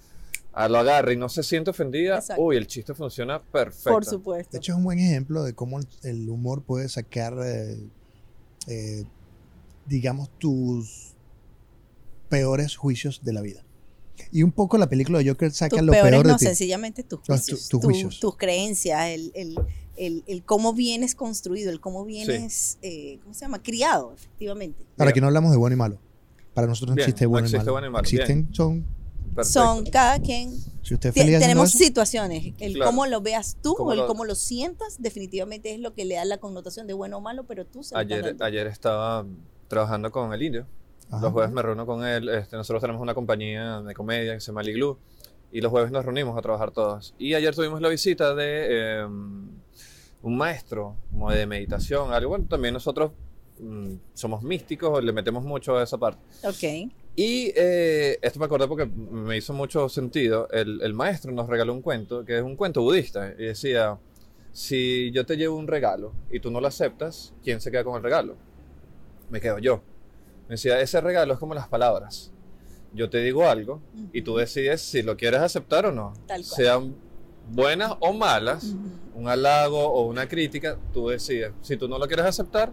[0.55, 2.43] ah, lo agarre y no se siente ofendida, Exacto.
[2.43, 3.91] uy, el chiste funciona perfecto.
[3.91, 4.57] Por De supuesto.
[4.57, 7.79] hecho, es un buen ejemplo de cómo el, humor puede sacar, eh,
[8.69, 9.05] eh,
[9.87, 11.13] digamos, tus
[12.29, 13.63] peores juicios de la vida.
[14.31, 16.45] Y un poco la película de Joker saca tus lo peores, peor de no, ti.
[16.47, 17.47] sencillamente tus juicios.
[17.47, 18.21] tu- tus tu- juicios.
[18.21, 19.57] tus creencias, el, el,
[19.97, 23.63] el, el cómo vienes construido, el cómo vienes, eh, ¿cómo se llama?
[23.63, 24.79] Criado, efectivamente.
[24.83, 25.11] Ahora, Mira.
[25.11, 25.99] aquí no hablamos de bueno y malo.
[26.55, 27.73] Para nosotros no Bien, existe no bueno, y, malo.
[27.73, 28.85] bueno y malo, Existen, son,
[29.35, 29.45] Perfecto.
[29.61, 30.53] Son cada quien.
[30.83, 32.53] si usted feliz tenemos eso, situaciones.
[32.59, 32.91] El Claro.
[32.91, 36.17] cómo lo veas tú o el lo- cómo lo sientas, definitivamente es lo que le
[36.17, 39.25] da la connotación de bueno o malo, pero tú estás Ayer, ayer estaba
[39.69, 40.67] trabajando con el indio.
[41.11, 41.23] Ajá.
[41.23, 42.29] Los jueves me reúno con él.
[42.29, 44.99] Este, nosotros tenemos una compañía de comedia que se llama Liglu.
[45.53, 47.15] y los jueves nos reunimos a trabajar todos.
[47.17, 52.31] Y ayer tuvimos la visita de eh, un maestro como de meditación, algo.
[52.31, 53.13] Bueno, también nosotros
[53.61, 56.21] mm, somos místicos, le metemos mucho a esa parte.
[56.43, 56.91] Ok.
[57.17, 60.49] Y eh, esto me acordé porque me hizo mucho sentido.
[60.51, 63.99] El, el maestro nos regaló un cuento, que es un cuento budista, y decía,
[64.53, 67.97] si yo te llevo un regalo y tú no lo aceptas, ¿quién se queda con
[67.97, 68.37] el regalo?
[69.31, 69.83] Me quedo yo.
[70.49, 72.33] Me decía, ese regalo es como las palabras.
[72.93, 73.81] Yo te digo algo
[74.13, 76.13] y tú decides si lo quieres aceptar o no.
[76.27, 76.45] Tal cual.
[76.45, 76.97] Sean
[77.51, 78.77] buenas o malas,
[79.15, 81.53] un halago o una crítica, tú decides.
[81.61, 82.73] Si tú no lo quieres aceptar,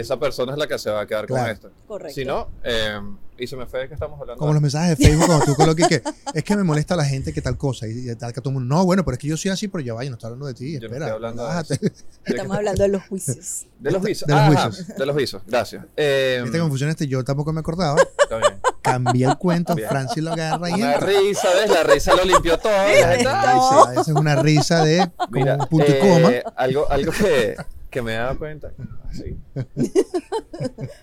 [0.00, 1.70] esa persona es la que se va a quedar con esto.
[1.86, 2.14] Correcto.
[2.14, 3.00] Si no, eh,
[3.38, 4.38] y se me fue de que estamos hablando.
[4.38, 6.02] Como los mensajes de Facebook cuando tú coloques que
[6.34, 8.54] es que me molesta la gente que tal cosa y, y tal que todo el
[8.60, 10.46] mundo, no, bueno, pero es que yo soy así, pero ya vaya, no estoy hablando
[10.46, 11.74] de ti, Yo espera, estoy hablando de relájate.
[11.74, 11.96] ¿De qué
[12.32, 13.66] Estamos hablando de los juicios.
[13.78, 14.26] De los vicios.
[14.28, 14.88] De los Ajá, vicios.
[14.96, 15.84] de los vicios, gracias.
[15.96, 18.60] Eh, Esta confusión este yo tampoco me acordaba, está bien.
[18.82, 19.88] cambié el cuento, Bien.
[19.88, 21.06] Francis lo agarra y Una entra.
[21.08, 21.70] risa, ¿ves?
[21.70, 22.72] La risa lo limpió todo.
[22.72, 26.00] la Esa "Ay, risa, esa es una risa de como Mira, un punto eh, y
[26.42, 26.52] coma.
[26.56, 27.56] Algo, algo que,
[27.90, 28.72] que me he dado cuenta.
[29.12, 29.36] Sí.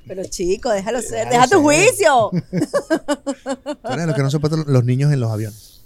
[0.08, 1.28] Pero chico, déjalo ser.
[1.30, 2.32] Déjalo Deja tu juicio.
[3.84, 5.82] Eres lo que no soportan los niños en los aviones.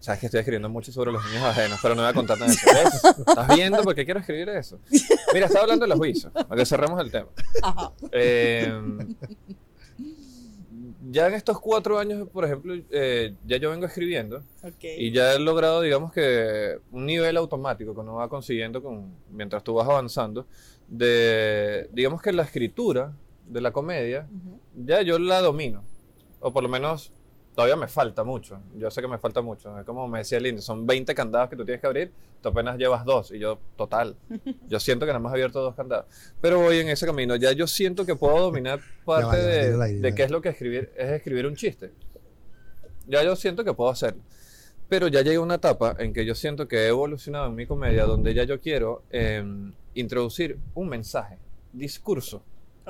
[0.00, 2.50] Sabes que estoy escribiendo mucho sobre los niños ajenos, pero no voy a contar nada
[2.50, 3.08] de eso.
[3.26, 4.78] ¿Estás viendo por qué quiero escribir eso?
[5.34, 7.28] Mira, estaba hablando de los juicios, que cerremos el tema.
[7.62, 7.92] Ajá.
[8.12, 8.72] Eh,
[11.10, 14.42] ya en estos cuatro años, por ejemplo, eh, ya yo vengo escribiendo
[14.82, 19.64] y ya he logrado, digamos que, un nivel automático que uno va consiguiendo con, mientras
[19.64, 20.46] tú vas avanzando,
[20.86, 23.12] de, digamos que la escritura
[23.46, 24.28] de la comedia,
[24.76, 25.82] ya yo la domino,
[26.40, 27.10] o por lo menos
[27.58, 30.62] todavía me falta mucho, yo sé que me falta mucho, es como me decía Linda,
[30.62, 34.14] son 20 candados que tú tienes que abrir, tú apenas llevas dos, y yo, total,
[34.68, 36.06] yo siento que nada más he abierto dos candados,
[36.40, 40.14] pero voy en ese camino, ya yo siento que puedo dominar parte ya de, de
[40.14, 41.90] qué es lo que escribir, es escribir un chiste,
[43.08, 44.22] ya yo siento que puedo hacerlo.
[44.88, 48.04] Pero ya llega una etapa en que yo siento que he evolucionado en mi comedia
[48.04, 51.38] donde ya yo quiero em, introducir un mensaje,
[51.72, 52.44] discurso.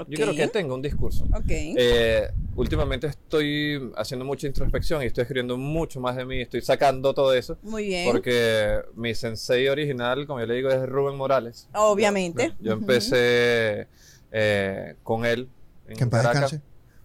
[0.07, 1.25] Yo quiero que tenga un discurso.
[1.35, 1.45] Ok.
[1.49, 7.15] Eh, últimamente estoy haciendo mucha introspección y estoy escribiendo mucho más de mí, estoy sacando
[7.15, 7.57] todo eso.
[7.63, 8.11] Muy bien.
[8.11, 11.69] Porque mi sensei original, como yo le digo, es Rubén Morales.
[11.75, 12.55] Obviamente.
[12.61, 13.89] Yo empecé
[14.33, 15.49] eh, con él
[15.89, 16.43] en Que en paz Caracas.
[16.53, 16.65] descanse.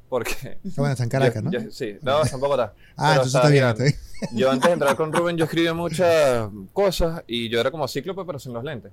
[0.09, 0.57] Porque.
[0.65, 1.65] Ah, bueno, está en Caracas, yo- ¿no?
[1.65, 2.73] yo- sí, no, está en Bogotá.
[2.95, 3.65] ah, pero entonces está bien.
[3.67, 3.95] está bien.
[4.33, 8.23] Yo antes de entrar con Rubén, yo escribía muchas cosas y yo era como cíclope,
[8.25, 8.91] pero sin los lentes.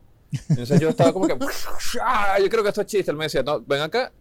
[0.48, 1.36] Entonces yo estaba como que,
[2.02, 3.10] "Ah, yo creo que esto es chiste.
[3.10, 4.12] Él me decía, no, ven acá,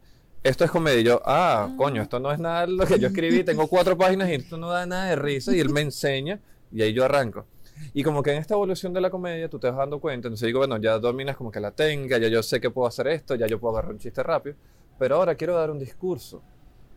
[0.44, 1.00] esto es comedia.
[1.00, 3.44] Y yo, ah, coño, esto no es nada de lo que yo escribí.
[3.44, 5.56] Tengo cuatro páginas y esto no da nada de risa.
[5.56, 6.40] Y él me enseña
[6.72, 7.46] y ahí yo arranco.
[7.94, 10.28] Y como que en esta evolución de la comedia tú te vas dando cuenta.
[10.28, 13.08] Entonces digo, bueno, ya dominas como que la tenga, ya yo sé que puedo hacer
[13.08, 14.56] esto, ya yo puedo agarrar un chiste rápido.
[14.98, 16.42] Pero ahora quiero dar un discurso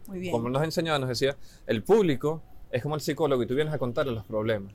[0.09, 0.33] Muy bien.
[0.33, 3.79] como nos enseñaba, nos decía, el público es como el psicólogo y tú vienes a
[3.79, 4.73] contarle los problemas.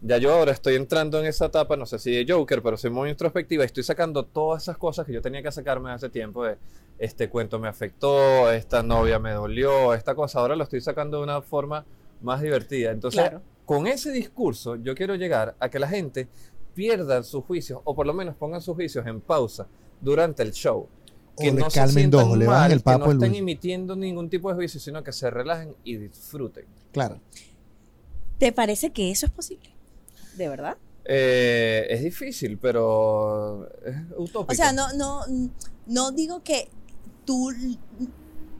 [0.00, 2.90] Ya yo ahora estoy entrando en esa etapa, no sé si de Joker, pero soy
[2.90, 6.44] muy introspectiva y estoy sacando todas esas cosas que yo tenía que sacarme hace tiempo
[6.44, 6.56] de
[6.98, 11.24] este cuento me afectó, esta novia me dolió, esta cosa, ahora lo estoy sacando de
[11.24, 11.84] una forma
[12.22, 12.92] más divertida.
[12.92, 13.42] Entonces, Claro.
[13.64, 16.28] con ese discurso yo quiero llegar a que la gente
[16.74, 19.66] pierda sus juicios o por lo menos pongan sus juicios en pausa
[20.00, 20.86] durante el show.
[21.36, 23.38] O le calmen sientan dos, mal, el papo que no el estén dulce.
[23.40, 26.66] emitiendo ningún tipo de juicio, sino que se relajen y disfruten.
[26.92, 27.20] Claro.
[28.38, 29.70] ¿Te parece que eso es posible?
[30.38, 30.78] ¿De verdad?
[31.04, 34.52] Eh, es difícil, pero es utópico.
[34.52, 35.22] O sea, no, no,
[35.86, 36.70] no digo que
[37.24, 37.50] tú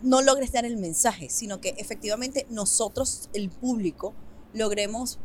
[0.02, 4.12] no logres dar el mensaje, sino que efectivamente nosotros, el público,
[4.54, 5.20] logremos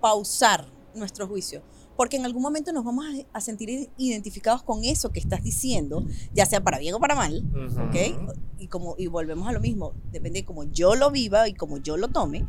[0.00, 1.62] pausar nuestro juicio.
[1.96, 6.44] Porque en algún momento nos vamos a, sentir identificados con eso que estás diciendo, ya
[6.44, 7.44] sea para bien o para mal.
[7.88, 8.34] ¿ok?
[8.58, 11.78] Y, como, y volvemos a lo mismo, depende de cómo yo lo viva y cómo
[11.78, 12.48] yo lo tome.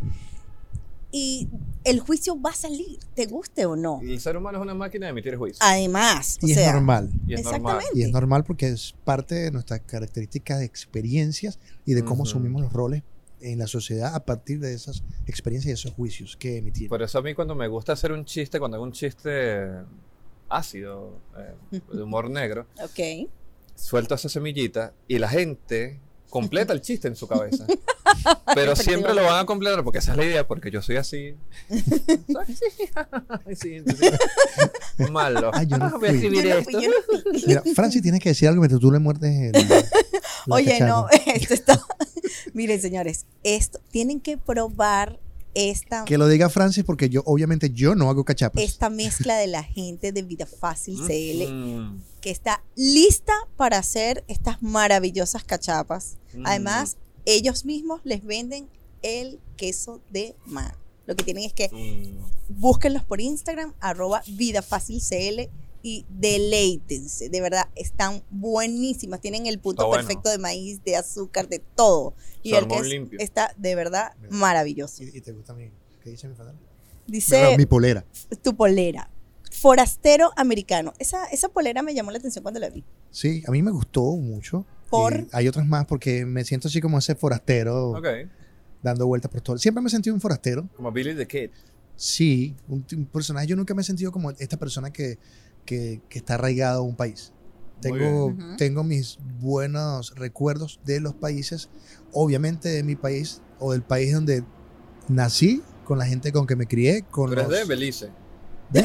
[1.17, 1.47] Y
[1.85, 4.01] el juicio va a salir, te guste o no.
[4.01, 5.59] El ser humano es una máquina de emitir juicios.
[5.61, 7.09] Además, o Y es sea, normal.
[7.25, 7.55] y es normal.
[7.61, 7.91] exactamente.
[7.99, 12.61] Y es normal porque es parte de nuestras características de experiencias y de cómo asumimos
[12.63, 13.01] los roles
[13.39, 16.89] en la sociedad a partir de esas experiencias y esos juicios que emitimos.
[16.89, 19.67] Por eso a mí cuando me gusta hacer un chiste, cuando hago un chiste
[20.49, 22.67] ácido, eh, de humor negro,
[23.73, 27.65] suelto esa semillita y la gente completa el chiste en su cabeza.
[28.55, 31.35] Pero siempre lo van a completar porque esa es la idea, porque yo soy así.
[33.59, 35.11] Sí, sí.
[35.11, 35.51] Malo.
[35.53, 36.17] Ay, yo no Voy a fui.
[36.17, 36.71] escribir Yo no esto.
[36.71, 37.43] fui, yo no fui.
[37.47, 39.67] Mira, Francis, tienes que decir algo mientras tú le muerdes el.
[40.49, 41.81] Oye, no, esto está.
[42.53, 45.19] Miren, señores, esto tienen que probar
[45.55, 48.61] esta, Que lo diga Francis porque yo, obviamente, yo no hago cachapas.
[48.63, 54.23] esta mezcla de la gente de Vida Fácil CL Mm, que está lista para hacer
[54.27, 56.17] estas maravillosas cachapas.
[56.33, 56.45] mm.
[56.45, 58.67] Además, ellos mismos les venden
[59.01, 60.75] el queso de mar.
[61.07, 62.59] Lo que tienen es que Mm.
[62.59, 65.49] búsquenlos por Instagram, arroba vidafacilcl
[65.87, 67.29] y deleítense.
[67.29, 69.21] De verdad, están buenísimas.
[69.21, 70.01] Tienen el punto bueno.
[70.01, 72.15] perfecto de maíz, de azúcar, de todo.
[72.41, 73.19] Y el que armó es- limpio.
[73.19, 74.35] está de verdad Mira.
[74.35, 75.03] maravilloso.
[75.03, 75.69] ¿Y, y te gusta mi,
[76.03, 76.55] qué dice mi fatal?
[77.05, 78.03] Dice mi polera.
[78.41, 79.11] tu polera.
[79.51, 80.93] Forastero americano.
[80.97, 82.83] Esa, esa polera me llamó la atención cuando la vi.
[83.11, 84.65] Sí, a mí me gustó mucho.
[84.89, 85.19] ¿Por?
[85.19, 88.07] Y hay otras más porque me siento así como ese forastero Ok.
[88.81, 89.57] dando vueltas por todo.
[89.59, 90.67] Siempre me he sentido un forastero.
[90.75, 91.51] Como Billy the Kid.
[91.95, 93.47] Sí, un, un personaje.
[93.47, 95.17] Yo nunca me he sentido como esta persona que,
[95.65, 97.31] que, que está arraigado a un país.
[97.81, 101.69] Tengo, tengo mis buenos recuerdos de los países,
[102.13, 104.43] obviamente de mi país o del país donde
[105.07, 108.09] nací, con la gente con que me crié, con eres los- de Belice.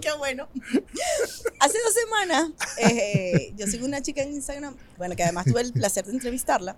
[0.00, 0.48] Qué bueno.
[1.60, 5.72] Hace dos semanas, eh, yo sigo una chica en Instagram, bueno, que además tuve el
[5.72, 6.76] placer de entrevistarla,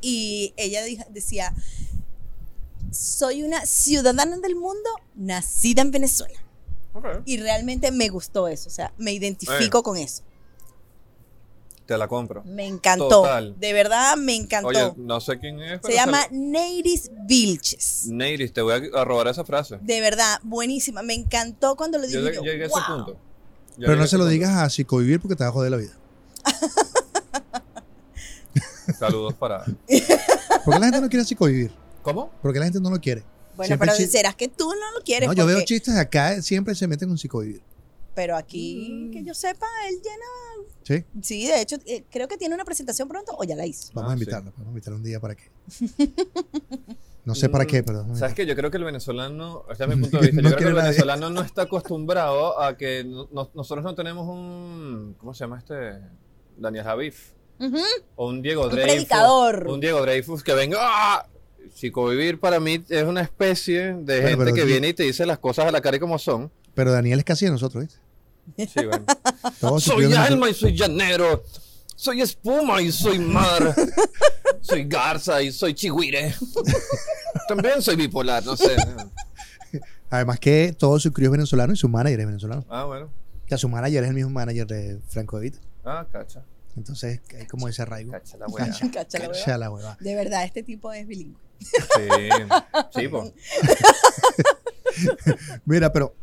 [0.00, 1.54] y ella dijo- decía,
[2.90, 6.38] soy una ciudadana del mundo nacida en Venezuela.
[7.24, 10.22] Y realmente me gustó eso, o sea, me identifico con eso.
[11.86, 12.44] Te la compro.
[12.44, 13.08] Me encantó.
[13.08, 13.58] Total.
[13.58, 14.68] De verdad, me encantó.
[14.68, 15.72] Oye, no sé quién es.
[15.72, 18.06] Se pero llama sal- Neiris Vilches.
[18.06, 19.78] Neiris, te voy a- a robar esa frase.
[19.80, 21.02] De verdad, buenísima.
[21.02, 22.32] Me encantó cuando lo Yo dije.
[22.32, 23.12] llegué yo, llegué a ese punto.
[23.76, 24.30] Yo Pero no se lo punto.
[24.32, 25.92] digas a psicovivir porque te va a joder la vida.
[28.98, 29.64] Saludos para.
[29.64, 31.70] ¿Por qué la gente no quiere psicovivir?
[32.02, 32.30] ¿Cómo?
[32.42, 33.22] Porque la gente no lo quiere.
[33.60, 35.28] Bueno, Siempre pero serás que tú no lo quieres.
[35.28, 37.60] No, yo veo chistes acá, siempre se meten en un psicovivir.
[38.14, 39.10] Pero aquí, Mm.
[39.12, 40.66] que yo sepa, él llena.
[40.82, 41.04] ¿Sí?
[41.22, 43.90] Sí, de hecho, eh, creo que tiene una presentación pronto o ya la hizo.
[43.94, 44.22] Vamos Ah, a sí.
[44.22, 45.50] invitarla, vamos a invitarla un día para qué.
[47.22, 48.46] No sé para qué, pero ¿Sabes qué?
[48.46, 50.70] Yo creo que el venezolano, este es mi punto de vista, No yo creo que
[50.70, 50.88] el nadie.
[50.92, 55.58] venezolano no está acostumbrado a que no- no- nosotros no tenemos un, ¿cómo se llama
[55.58, 56.00] este?
[56.56, 57.32] Daniel Javif.
[58.16, 58.90] O un Diego Un Dreyfus.
[58.94, 59.66] predicador.
[59.68, 60.78] Un Diego Dreyfus que venga.
[60.80, 61.26] ¡ah!
[61.74, 65.38] Psicovivir para mí es una especie de gente pero que viene y te dice las
[65.38, 66.50] cosas a la cara y como son.
[66.74, 68.00] Pero Daniel es casi de nosotros, ¿viste?
[68.80, 69.04] Sí, bueno.
[69.60, 71.42] Todos soy alma y soy llanero.
[71.96, 73.74] Soy espuma y soy mar.
[74.60, 76.34] soy garza y soy chigüire.
[77.48, 78.76] También soy bipolar, no sé.
[80.08, 82.64] Además que todo su crío es venezolano y su manager es venezolano.
[82.68, 83.06] Ah, bueno.
[83.06, 85.58] O sea, su manager es el mismo manager de Franco De Vita.
[85.84, 86.42] Ah, cacha.
[86.76, 88.12] Entonces hay como ese arraigo.
[88.12, 88.66] Cacha la wea.
[88.66, 89.58] Cacha, Cacha la cacha hueva.
[89.58, 89.96] la hueva.
[90.00, 91.49] De verdad, este tipo es bilingüe.
[91.60, 92.28] Sí.
[92.94, 93.24] Sí, po.
[95.64, 96.14] Mira, pero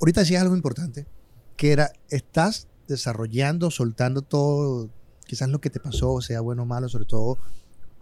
[0.00, 1.06] ahorita decías algo importante,
[1.56, 4.90] que era, estás desarrollando, soltando todo,
[5.26, 7.38] quizás lo que te pasó, sea bueno o malo, sobre todo,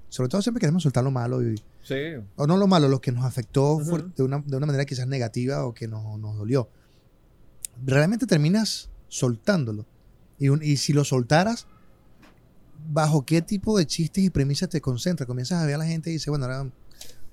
[0.09, 1.95] sobre todo siempre queremos soltar lo malo, y, Sí.
[2.37, 3.91] o no lo malo, lo que nos afectó Ujú.
[3.91, 6.69] fuer- de, una, de una manera quizás negativa o que nos, nos dolió.
[7.85, 9.87] Realmente terminas soltándolo.
[10.39, 11.67] Y, un- y si lo soltaras,
[12.89, 15.27] ¿bajo qué tipo de chistes y premisas te concentras?
[15.27, 16.71] Comienzas a ver a la gente y dices, bueno, ahora,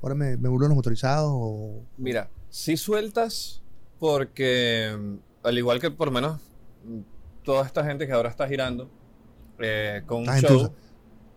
[0.02, 1.82] ahora me, me burlo los motorizados o...
[1.98, 3.62] Mira, si sueltas
[4.00, 6.41] porque, al igual que por lo menos
[7.44, 8.89] toda esta gente que ahora está girando
[9.60, 10.74] eh, con un show,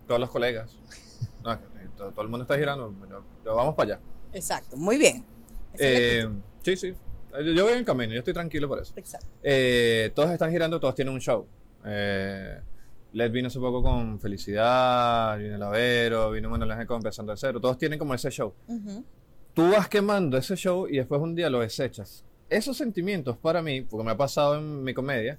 [0.06, 0.76] todos los colegas,
[1.44, 1.58] no,
[1.96, 2.92] todo, todo el mundo está girando,
[3.44, 4.02] ya vamos para allá.
[4.32, 5.24] Exacto, muy bien.
[5.78, 6.28] Eh,
[6.62, 6.94] sí, sí,
[7.32, 8.92] yo, yo voy en camino, yo estoy tranquilo por eso.
[8.96, 9.28] Exacto.
[9.42, 11.46] Eh, todos están girando, todos tienen un show.
[11.84, 12.60] Eh,
[13.12, 17.38] Led vino hace poco con Felicidad, vino el Avero, vino Manuel Ángel con Empezando de
[17.38, 18.52] Cero, todos tienen como ese show.
[18.66, 19.04] Ujú.
[19.54, 22.24] tú vas quemando ese show y después un día lo desechas.
[22.48, 25.38] Esos sentimientos para mí, porque me ha pasado en mi comedia,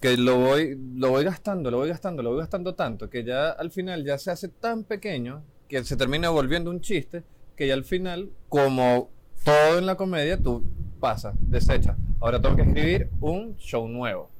[0.00, 3.50] que lo voy, lo voy gastando, lo voy gastando, lo voy gastando tanto, que ya
[3.50, 7.22] al final ya se hace tan pequeño que se termina volviendo un chiste,
[7.56, 9.10] que ya al final, como
[9.44, 10.64] todo en la comedia, tú
[10.98, 11.96] pasas, desechas.
[12.20, 14.30] Ahora tengo que escribir un show nuevo.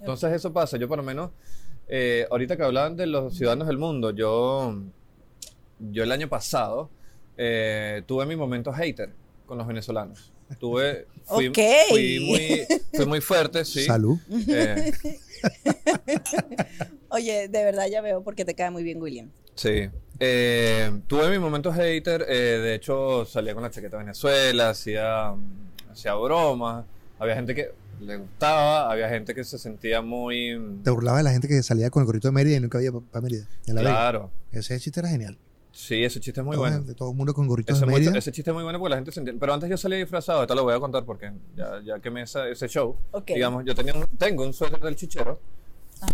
[0.00, 1.30] Entonces eso pasa, yo por lo menos,
[1.88, 4.80] eh, ahorita que hablaban de los ciudadanos del mundo, yo,
[5.78, 6.90] yo el año pasado
[7.36, 9.10] eh, tuve mi momento hater
[9.46, 10.30] con los venezolanos.
[10.60, 11.58] Tuve, fui, Ok.
[11.88, 13.84] fui muy, fui muy fuerte, sí.
[13.84, 14.18] Salud.
[14.48, 14.92] Eh,
[17.08, 19.30] Oye, de verdad ya veo porque te cae muy bien, William.
[19.54, 19.88] sí.
[20.20, 25.34] Eh, tuve mi momento hater, eh, de hecho salía con la chaqueta de Venezuela, hacía,
[25.90, 26.84] hacía bromas,
[27.18, 30.58] había gente que le gustaba, había gente que se sentía muy...
[30.82, 32.92] Te burlabas de la gente que salía con el gorrito de Mérida y nunca había
[32.92, 33.46] para Mérida.
[33.66, 33.92] En la Vega.
[33.94, 35.36] Claro, Ese chiste era genial.
[35.72, 36.80] sí, ese chiste es muy todo, bueno.
[36.82, 38.18] de todo el mundo con gorritos Ese, de muy- Mérida.
[38.18, 39.40] ese chiste es muy bueno porque la gente se entiende.
[39.40, 42.48] Pero antes yo salía disfrazado, esto lo voy a contar porque ya, ya quemé esa-
[42.48, 42.96] ese show.
[43.12, 43.26] Ok.
[43.28, 45.38] Digamos, yo tenía un- tengo un suéter del chichero.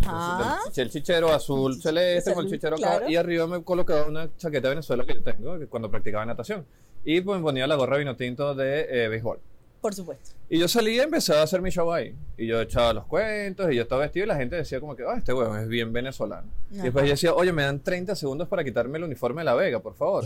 [0.07, 0.59] Ajá.
[0.77, 2.99] el chichero azul celeste con el chichero acá.
[2.99, 3.11] claro.
[3.11, 6.64] Y arriba me colocaba una chaqueta de Venezuela que yo tengo que cuando practicaba natación.
[7.05, 9.40] Y pues me ponía la gorra vino tinto de eh, béisbol.
[9.81, 10.31] Por supuesto.
[10.51, 12.14] Y yo salí y empecé a hacer mi show ahí.
[12.37, 15.05] Y yo echaba los cuentos y yo estaba vestido y la gente decía como que,
[15.05, 16.49] ah, este huevón es bien venezolano.
[16.71, 16.83] Y Ajá.
[16.85, 19.81] después yo decía, oye, me dan 30 segundos para quitarme el uniforme de La Vega,
[19.81, 20.25] por favor.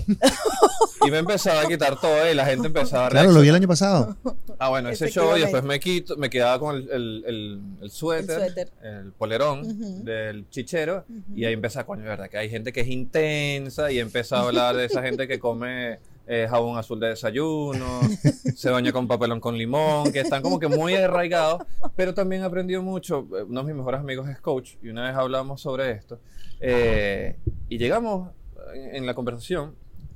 [1.07, 3.55] y me empezaba a quitar todo y la gente empezaba a Claro, lo vi el
[3.55, 4.17] año pasado.
[4.59, 7.91] Ah, bueno, ese show y después me quito, me quedaba con el, el, el, el
[7.91, 8.69] suéter, El suéter.
[8.83, 10.05] el polerón Ujú.
[10.05, 13.99] del chichero y ahí empezaba, coño, de verdad que hay gente que es intensa y
[14.01, 18.01] empezó a hablar de esa gente que come eh, jabón azul de desayuno,
[18.55, 21.63] se baña con papelón con limón, que están como que muy arraigados,
[21.97, 25.05] pero también he aprendido mucho, eh, uno de mis mejores amigos es coach y una
[25.05, 26.19] vez hablamos sobre esto
[26.61, 27.37] eh,
[27.69, 28.31] y llegamos
[28.75, 29.75] en, la conversación,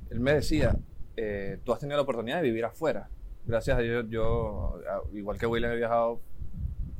[0.09, 0.75] él me decía,
[1.15, 3.09] eh, tú has tenido la oportunidad de vivir afuera,
[3.45, 4.79] gracias a Dios, yo,
[5.13, 6.21] igual que William, he viajado,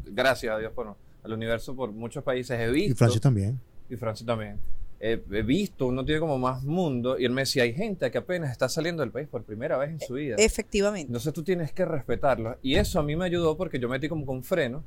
[0.05, 3.59] gracias a Dios por, al universo por muchos países, he visto Y Francis también.
[3.89, 4.59] y Francis también.
[5.01, 8.17] He, he visto, uno tiene como más mundo y él me decía, hay gente que
[8.17, 10.35] apenas está saliendo del país por primera vez en su vida.
[10.37, 11.07] Efectivamente.
[11.07, 12.57] Entonces tú tienes que respetarlo.
[12.61, 14.83] Y eso a mí me ayudó porque yo metí como con freno.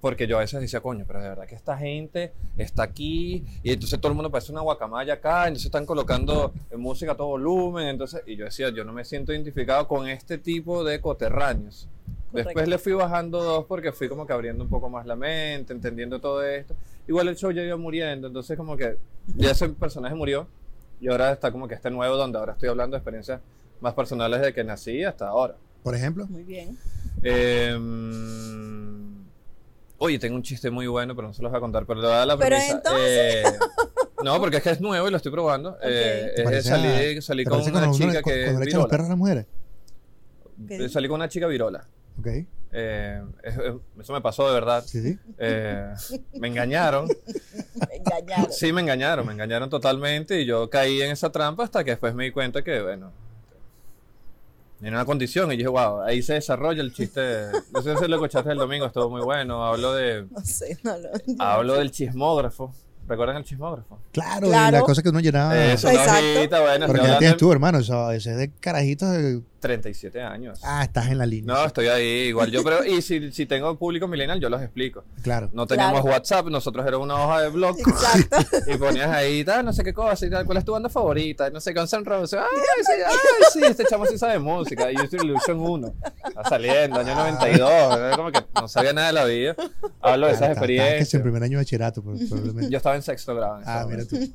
[0.00, 3.72] Porque yo a veces decía, coño, pero de verdad que esta gente está aquí y
[3.72, 7.26] entonces todo el mundo parece una guacamaya acá, entonces están colocando eh, música a todo
[7.28, 11.88] volumen, entonces, y yo decía, yo no me siento identificado con este tipo de coterráneos.
[12.32, 15.72] Después le fui bajando dos porque fui como que abriendo un poco más la mente,
[15.72, 16.74] entendiendo todo esto.
[17.06, 18.98] Igual el show ya iba muriendo, entonces como que
[19.36, 20.46] ya ese personaje murió
[21.00, 23.40] y ahora está como que este nuevo donde ahora estoy hablando de experiencias
[23.80, 25.54] más personales desde que nací hasta ahora.
[25.82, 26.26] Por ejemplo.
[26.26, 26.76] Muy bien.
[27.22, 27.74] Eh,
[29.98, 32.06] oye, tengo un chiste muy bueno, pero no se los voy a contar, pero le
[32.06, 32.72] voy a dar la Pero premisa.
[32.76, 33.58] entonces- Eh,
[34.24, 35.78] no, porque es que es nuevo y lo estoy probando.
[35.82, 38.68] Eh, ¿Te es de salí, salí ¿Te con una chica cu- que cuando le es
[38.68, 38.88] echan los virola.
[38.88, 39.46] perros a las mujeres?
[40.92, 41.86] Salí con una chica virola.
[42.18, 42.26] Ok.
[42.70, 44.84] Eh, es- es- eso me pasó de verdad.
[44.86, 45.18] Sí, sí.
[45.38, 45.86] Eh,
[46.38, 47.06] me engañaron.
[47.88, 48.52] Me engañaron.
[48.52, 52.14] Sí, me engañaron, me engañaron totalmente y yo caí en esa trampa hasta que después
[52.14, 53.12] me di cuenta que, bueno,
[54.82, 57.20] en una condición y dije, wow, ahí se desarrolla el chiste.
[57.72, 59.64] No sé si lo escuchaste el domingo, estuvo muy bueno.
[59.64, 61.08] Hablo de, No sé, no lo.
[61.38, 62.72] hablo del chismógrafo.
[63.06, 63.98] ¿Recuerdan el chismógrafo?
[64.12, 64.76] Claro, Claro.
[64.76, 65.56] y la cosa que uno llenaba.
[65.56, 66.24] Eso, Exacto.
[66.38, 67.78] hojita, bueno, Porque tienes tú, hermano.
[67.78, 69.08] Eso, ese es de carajitos.
[69.60, 70.60] De- 37 años.
[70.64, 71.54] Ah, estás en la línea.
[71.54, 72.50] No, estoy ahí igual.
[72.50, 75.04] Yo, pero, y si, si tengo público millennial, yo los explico.
[75.22, 75.50] Claro.
[75.52, 76.14] No teníamos Claro.
[76.16, 77.76] WhatsApp, nosotros era una hoja de blog.
[77.78, 78.36] Exacto.
[78.72, 81.50] Y ponías ahí, tal, no sé qué cosa, y tal, ¿cuál es tu banda favorita?
[81.50, 82.38] No sé, Guns N' Roses.
[82.40, 82.46] Ay,
[82.84, 83.14] sí, ay,
[83.52, 84.90] sí, este chamo sí sabe música.
[84.92, 85.94] Y yo estoy Illusion 1.
[86.28, 87.96] Está saliendo, año 92.
[87.96, 89.56] era Como que no sabía nada de la vida.
[90.00, 91.14] Hablo de esas experiencias.
[91.14, 92.70] en primer año de bachillerato, por- probablemente.
[92.70, 93.58] Yo estaba en sexto grado.
[93.58, 94.16] en Ah, mira tú.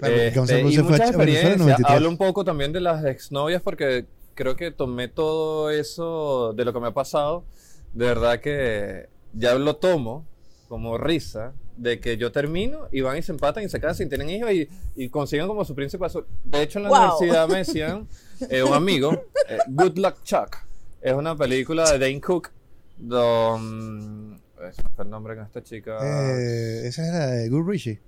[0.00, 1.58] Claro, Este, Guns N' y Roses fue muchas experiencias.
[1.58, 1.96] 93.
[1.96, 4.06] Hablo un poco también de las exnovias porque
[4.38, 7.44] creo que tomé todo eso de lo que me ha pasado.
[7.92, 10.24] De verdad que ya lo tomo
[10.68, 14.08] como risa de que yo termino y van y se empatan y se casan y
[14.10, 16.24] tienen hijos y, y consiguen como su príncipe azul.
[16.44, 16.98] De hecho, en la Wow.
[16.98, 18.06] universidad me decían,
[18.48, 19.12] eh, un amigo,
[19.48, 20.56] eh, Good Luck Chuck.
[21.00, 22.50] Es una película de Dane Cook.
[22.96, 24.38] Don, no
[24.94, 25.98] fue el nombre con esta chica.
[26.02, 28.00] Eh, esa es la de Good Richie.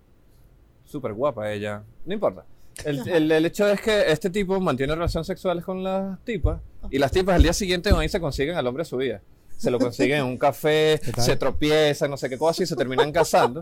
[0.84, 1.82] Súper guapa ella.
[2.04, 2.44] No importa.
[2.84, 6.98] El, el- el hecho es que este tipo mantiene relaciones sexuales con las tipas y
[6.98, 9.20] las tipas al día siguiente van y se consiguen al hombre de su vida.
[9.56, 13.12] Se lo consiguen en un café, se tropiezan, no sé qué cosa y se terminan
[13.12, 13.60] casando.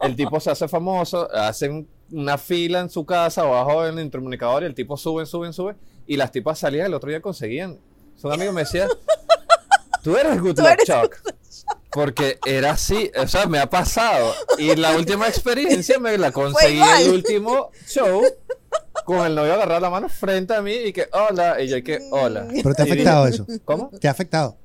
[0.00, 4.62] El tipo se hace famoso, hacen una fila en su casa abajo en el intercomunicador
[4.62, 5.74] y el tipo sube, sube, sube
[6.06, 7.78] y las tipas salían el otro día conseguían.
[8.22, 8.86] Un amigo me decía,
[10.02, 11.16] tú eres Good Luck Chuck.
[11.92, 14.32] Porque era así, o sea, me ha pasado.
[14.58, 18.22] Y la última experiencia me la conseguí en el último show
[19.16, 21.98] con el novio agarrado la mano frente a mí y que hola, y yo que
[22.10, 22.48] hola.
[22.62, 23.46] Pero te ha afectado eso.
[23.64, 23.90] ¿Cómo?
[24.00, 24.56] Te ha afectado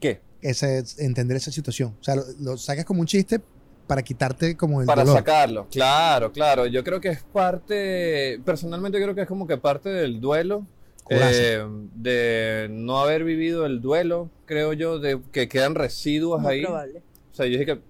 [0.00, 0.20] ¿Qué?
[0.42, 1.94] ese, entender esa situación.
[2.00, 3.40] O sea, lo, lo sacas como un chiste
[3.86, 5.16] para quitarte como el Para dolor.
[5.18, 6.66] sacarlo, claro, claro.
[6.66, 10.66] Yo creo que es parte, personalmente creo que es como que parte del duelo,
[11.08, 16.62] eh, de no haber vivido el duelo, creo yo, de que quedan residuos Muy ahí.
[16.62, 17.02] probable.
[17.32, 17.80] O sea, yo dije que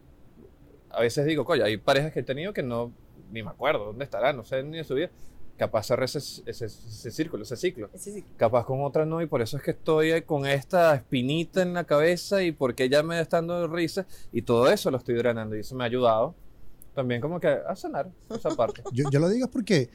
[0.91, 2.93] a veces digo, coño, hay parejas que he tenido que no,
[3.33, 5.11] ni me acuerdo dónde estarán, no sé ni de su vida.
[5.59, 7.91] Capaz cerré ese, ese, ese círculo, ese ciclo.
[7.93, 8.25] Ese.
[8.37, 11.85] Capaz con otra no, y por eso es que estoy con esta espinita en la
[11.85, 15.61] cabeza y porque ella me está dando risa y todo eso lo estoy drenando y
[15.61, 16.35] eso me ha ayudado
[16.95, 18.83] también como que a sanar esa parte.
[18.93, 19.89] Yo, yo lo digo es porque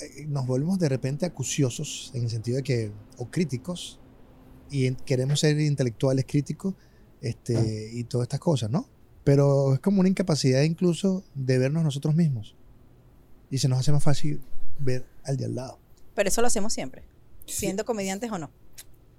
[0.00, 3.98] eh, nos volvemos de repente acuciosos en el sentido de que, o críticos,
[4.70, 6.74] y queremos ser intelectuales críticos
[7.20, 8.86] este, y todas estas cosas, ¿no?
[9.22, 12.56] Pero es como una incapacidad incluso de vernos nosotros mismos.
[13.52, 14.40] Y se nos hace más fácil
[14.80, 15.78] ver al de al lado.
[16.16, 17.04] Pero eso lo hacemos siempre,
[17.46, 18.50] siendo comediantes o no.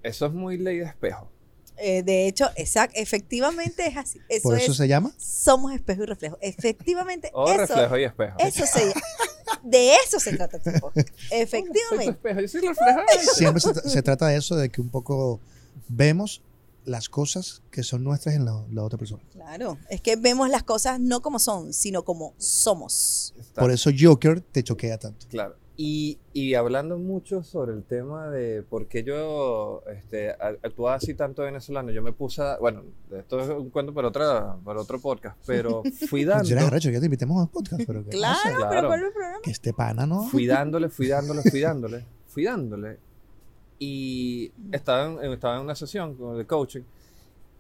[0.02, 1.30] Eso es muy ley de espejo.
[1.78, 4.20] Eh, de hecho, exact, efectivamente es así.
[4.30, 5.14] Eso Por es, eso se llama.
[5.18, 6.38] somos espejo y reflejo.
[6.42, 8.36] Efectivamente, O eso, reflejo y espejo.
[8.40, 8.94] eso se,
[9.64, 11.08] de eso se trata este podcast.
[11.16, 12.10] Soy tu Efectivamente.
[12.12, 13.00] espejo, yo soy reflejo.
[13.36, 15.40] Siempre se trata de eso, de que un poco
[15.88, 16.42] vemos
[16.86, 19.24] las cosas que son nuestras en la, la otra persona.
[19.32, 23.34] Claro, es que vemos las cosas no como son, sino como somos.
[23.40, 25.26] Está- Por eso Joker te choquea tanto.
[25.30, 25.56] Claro.
[25.76, 31.16] Y, y hablando mucho sobre el tema de por qué yo este, a- actuaba así
[31.16, 32.84] tanto venezolano, yo me puse, a- bueno,
[33.18, 36.92] esto es un cuento para, otra, para otro podcast, pero fui dando, Si eres arrecho,
[36.92, 38.56] ya te invitemos a un podcast, pero ¿qué Claro, pasa?
[38.56, 38.70] Claro.
[38.72, 39.38] pero ¿cuál es el problema?
[39.42, 40.28] Que este pana, ¿no?
[40.30, 43.00] fui dándole, fui dándole, fui dándole, fui dándole.
[43.86, 46.84] Y estaba en, estaba en una sesión con- de coaching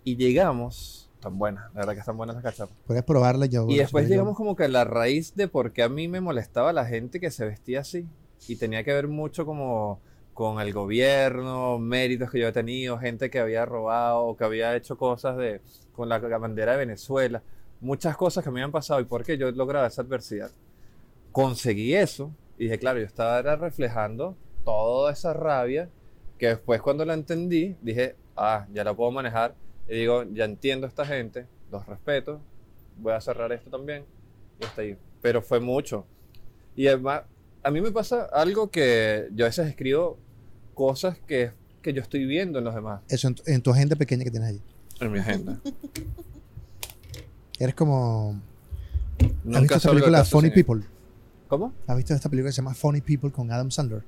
[0.05, 2.75] y llegamos, tan buenas, la verdad que están buenas las cachapas.
[2.87, 3.65] Puedes probarla yo.
[3.69, 6.71] Y después llegamos como que a la raíz de por qué a mí me molestaba
[6.71, 8.05] la gente que se vestía así.
[8.47, 9.99] Y tenía que ver mucho como
[10.33, 14.97] con el gobierno, méritos que yo he tenido, gente que había robado, que había hecho
[14.97, 15.61] cosas de,
[15.93, 17.41] con la, la bandera de Venezuela.
[17.81, 20.51] Muchas cosas que me habían pasado y por qué yo lograba esa adversidad.
[21.31, 25.89] Conseguí eso y dije, claro, yo estaba reflejando toda esa rabia
[26.43, 29.55] que después cuando la entendí, dije, ah, ya la puedo manejar.
[29.87, 32.41] Y digo, ya entiendo a esta gente, los respeto,
[32.97, 34.03] voy a cerrar esto también
[34.59, 34.97] y hasta ahí.
[35.21, 36.05] Pero fue mucho.
[36.75, 37.21] Y además,
[37.63, 40.17] a mí me pasa algo que yo a veces escribo
[40.73, 43.95] cosas que, que yo estoy viendo en los demás, Eso en tu, en tu agenda
[43.95, 44.61] pequeña que tienes allí.
[44.99, 45.61] en mi agenda.
[47.57, 48.41] Eres como.
[49.17, 50.83] ¿Has visto Nunca esta salgo de película Funny People?
[51.47, 51.71] ¿Cómo?
[51.87, 54.03] ¿Has visto esta película que se llama Funny People con Adam Sandler?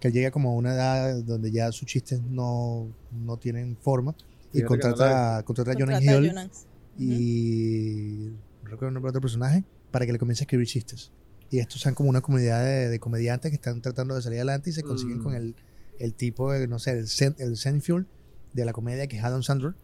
[0.00, 4.14] Que él llega como a una edad donde ya sus chistes no, no tienen forma
[4.52, 6.66] y Fíjate que no contrata, contrata a a Hill Jonas.
[6.98, 8.30] y
[8.62, 11.12] no recuerdo el nombre de otro personaje para que le comience a escribir chistes.
[11.50, 14.70] Y estos son como una comunidad de, de comediantes que están tratando de salir adelante
[14.70, 15.22] y se consiguen Mm.
[15.22, 15.54] con el,
[15.98, 18.06] el tipo, de, no sé, el, Sen- el Seinfeld
[18.52, 19.74] de la comedia que es Adam Sandler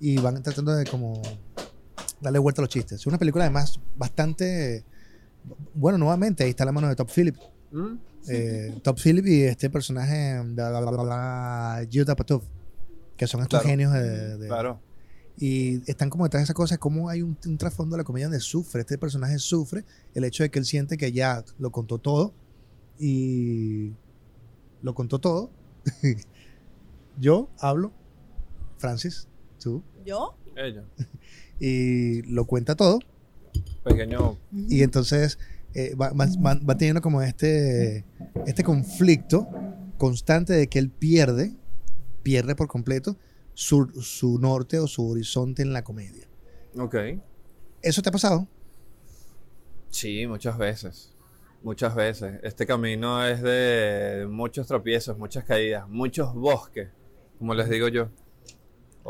[0.00, 1.20] y van tratando de como
[2.20, 3.00] darle vuelta a los chistes.
[3.00, 4.84] Es una película además bastante...
[5.74, 7.36] Bueno, nuevamente, ahí está la mano de Top Philip.
[7.72, 7.94] ¿Mm?
[8.28, 11.86] Eh, Top Philip y este personaje de bla, bla, bla,
[13.16, 13.68] que son estos Claro.
[13.68, 14.80] genios de, de- Claro.
[15.36, 18.26] y están como detrás de esa cosa, como hay un, un trasfondo de la comedia
[18.26, 21.98] donde sufre, este personaje sufre el hecho de que él siente que ya lo contó
[21.98, 22.34] todo
[22.98, 23.92] y
[24.82, 25.50] lo contó todo.
[27.20, 27.92] Yo hablo,
[28.78, 29.26] Francis,
[29.60, 30.36] tú, ¿Yo?
[30.56, 30.84] Ella.
[31.60, 33.00] y lo cuenta todo
[33.84, 34.36] Pequeño.
[34.52, 35.38] y entonces
[35.74, 38.04] eh, va, va- va- va teniendo como este,
[38.46, 39.48] este conflicto
[39.96, 41.54] constante de que él pierde,
[42.22, 43.16] pierde por completo
[43.54, 46.26] su, su norte o su horizonte en la comedia.
[46.78, 46.94] Ok.
[47.82, 48.46] ¿Eso te ha pasado?
[49.90, 51.14] Sí, muchas veces.
[51.62, 52.38] Muchas veces.
[52.42, 56.88] Este camino es de muchos tropiezos, muchas caídas, muchos bosques,
[57.38, 58.08] como les digo yo.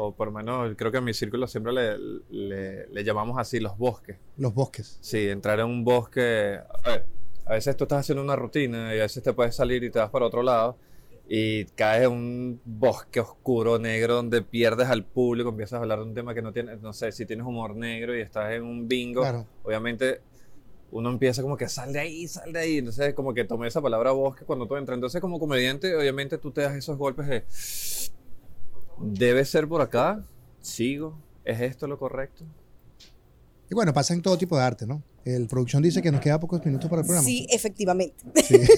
[0.01, 1.99] O por lo menos creo que en mi círculo siempre le,
[2.31, 4.17] le- le llamamos así los bosques.
[4.37, 4.97] Los bosques.
[5.01, 6.61] Sí, entrar en un bosque.
[6.85, 7.05] A, ver,
[7.45, 9.99] a veces tú estás haciendo una rutina y a veces te puedes salir y te
[9.99, 10.79] vas para otro lado
[11.29, 16.05] y caes en un bosque oscuro, negro, donde pierdes al público, empiezas a hablar de
[16.05, 18.87] un tema que no tienes, no sé, si tienes humor negro y estás en un
[18.87, 19.47] bingo, Claro.
[19.65, 20.21] obviamente
[20.93, 22.79] uno empieza como que sal de ahí, sal de ahí.
[22.79, 24.95] Entonces, como que tomé esa palabra bosque cuando tú entras.
[24.97, 27.45] Entonces, como comediante, obviamente tú te das esos golpes de.
[29.01, 30.25] Debe ser por acá,
[30.61, 32.45] sigo, ¿es esto lo correcto?
[33.71, 35.03] Y bueno, pasa en todo tipo de arte, ¿no?
[35.25, 37.27] El producción dice que nos queda pocos minutos para el programa.
[37.27, 38.17] Sí, efectivamente.
[38.45, 38.59] Sí.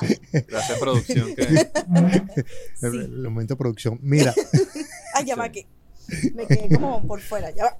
[0.00, 0.18] Sí.
[0.48, 1.32] Gracias, producción.
[1.36, 1.42] Que...
[2.82, 4.00] El, el momento de producción.
[4.02, 4.34] Mira,
[5.14, 5.68] Ay, ya va que
[6.34, 7.50] me quedé como por fuera.
[7.52, 7.78] Ya va.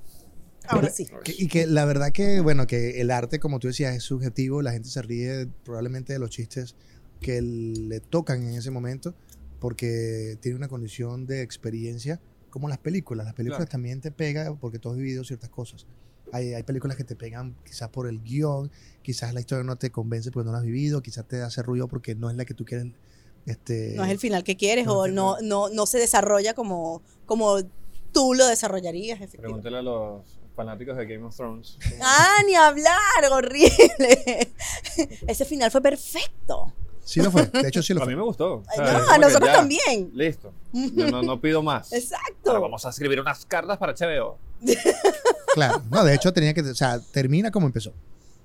[0.68, 1.08] Ahora sí.
[1.24, 4.62] que- y que la verdad que, bueno, que el arte, como tú decías, es subjetivo.
[4.62, 6.76] La gente se ríe probablemente de los chistes
[7.20, 9.14] que le tocan en ese momento
[9.60, 13.24] porque tiene una condición de experiencia como las películas.
[13.26, 13.70] Las películas Claro.
[13.70, 15.86] también te pegan porque tú has vivido ciertas cosas.
[16.32, 18.70] Hay, hay películas que te pegan quizás por el guion,
[19.02, 21.88] quizás la historia no te convence porque no la has vivido, quizás te hace ruido
[21.88, 22.86] porque no es la que tú quieres.
[23.46, 27.02] Este, No es el final que quieres no o no, no, no se desarrolla como,
[27.26, 27.56] como
[28.12, 29.18] tú lo desarrollarías.
[29.36, 30.22] Pregúntale a los
[30.54, 31.78] fanáticos de Game of Thrones.
[32.00, 32.92] Ah, ni hablar,
[33.32, 34.52] horrible.
[35.26, 36.72] Ese final fue perfecto.
[37.04, 38.12] Sí lo fue, de hecho sí lo A fue.
[38.12, 38.56] mí me gustó.
[38.56, 40.10] O sea, no, a nosotros ya, también.
[40.14, 40.52] Listo.
[40.72, 41.92] Yo no, no pido más.
[41.92, 42.50] Exacto.
[42.50, 44.38] Ahora vamos a escribir unas cartas para HBO.
[45.54, 47.92] Claro, no, de hecho tenía que, o sea, termina como empezó.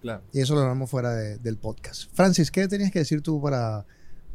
[0.01, 0.23] Claro.
[0.33, 2.09] Y eso lo hablamos fuera de- del podcast.
[2.15, 3.85] Francis, ¿qué tenías que decir tú para,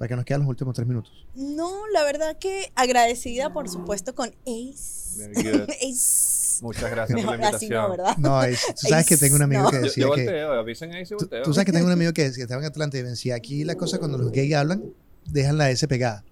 [0.00, 1.12] para que nos quedan los últimos tres minutos?
[1.34, 5.18] No, la verdad que agradecida, por supuesto, con Ace.
[5.18, 5.68] Very good.
[5.92, 6.62] Ace.
[6.62, 7.82] Muchas gracias por la invitación.
[7.82, 8.16] no, ¿verdad?
[8.16, 9.82] No, es- tú sabes que tengo un amigo que No.
[9.82, 10.24] Yo, decía yo que...
[10.24, 11.42] volteo, avisen ahí si Tú, volteo.
[11.42, 13.62] tú sabes que tengo un amigo que, decía- que estaba en Atlanta y decía, aquí
[13.64, 14.82] la cosa cuando los gays hablan,
[15.26, 16.24] dejan la S pegada.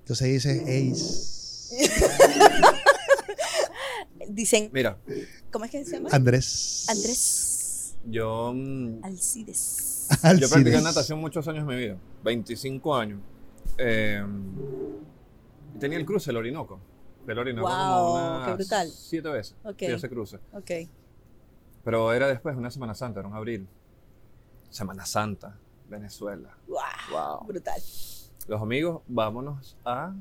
[0.00, 0.60] Entonces dice
[0.92, 1.78] Ace.
[4.28, 4.98] Dicen, Mira,
[5.50, 6.10] ¿cómo es que se llama?
[6.12, 6.84] Andrés.
[6.88, 9.02] Andrés yo, mm,
[10.22, 10.40] Alcides.
[10.40, 13.20] yo practiqué natación muchos años de mi vida, 25 años.
[13.78, 14.24] Eh,
[15.78, 16.78] tenía el cruce, el Orinoco.
[17.26, 18.88] El Orinoco Wow, como unas qué brutal.
[18.90, 19.56] siete veces.
[19.64, 19.78] Ok.
[19.78, 20.36] fui a ese cruce.
[20.52, 20.70] Ok.
[21.82, 23.66] Pero era después, una Semana Santa, era un abril.
[24.70, 25.56] Semana Santa,
[25.88, 26.56] Venezuela.
[26.68, 26.78] Wow.
[27.12, 27.46] Wow.
[27.46, 27.80] Brutal.
[28.46, 30.12] Los amigos, vámonos a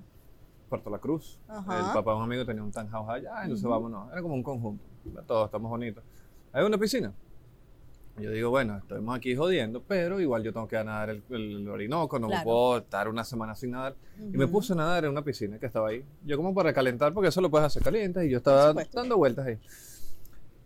[0.69, 1.39] Puerto La Cruz.
[1.47, 1.79] Ajá.
[1.79, 3.71] El papá de un amigo tenía un townhouse allá, entonces Ujú.
[3.73, 4.11] vámonos.
[4.11, 4.83] Era como un conjunto.
[5.27, 6.03] Todos estamos bonitos.
[6.53, 7.13] Hay una piscina.
[8.19, 12.19] Yo digo, bueno, estamos aquí jodiendo, pero igual yo tengo que nadar el, el Orinoco,
[12.19, 12.43] no Claro.
[12.43, 13.95] puedo estar una semana sin nadar.
[14.19, 16.05] Y me puse a nadar en una piscina que estaba ahí.
[16.23, 19.47] Yo como para calentar, porque eso lo puedes hacer caliente, y yo estaba dando vueltas
[19.47, 19.57] ahí.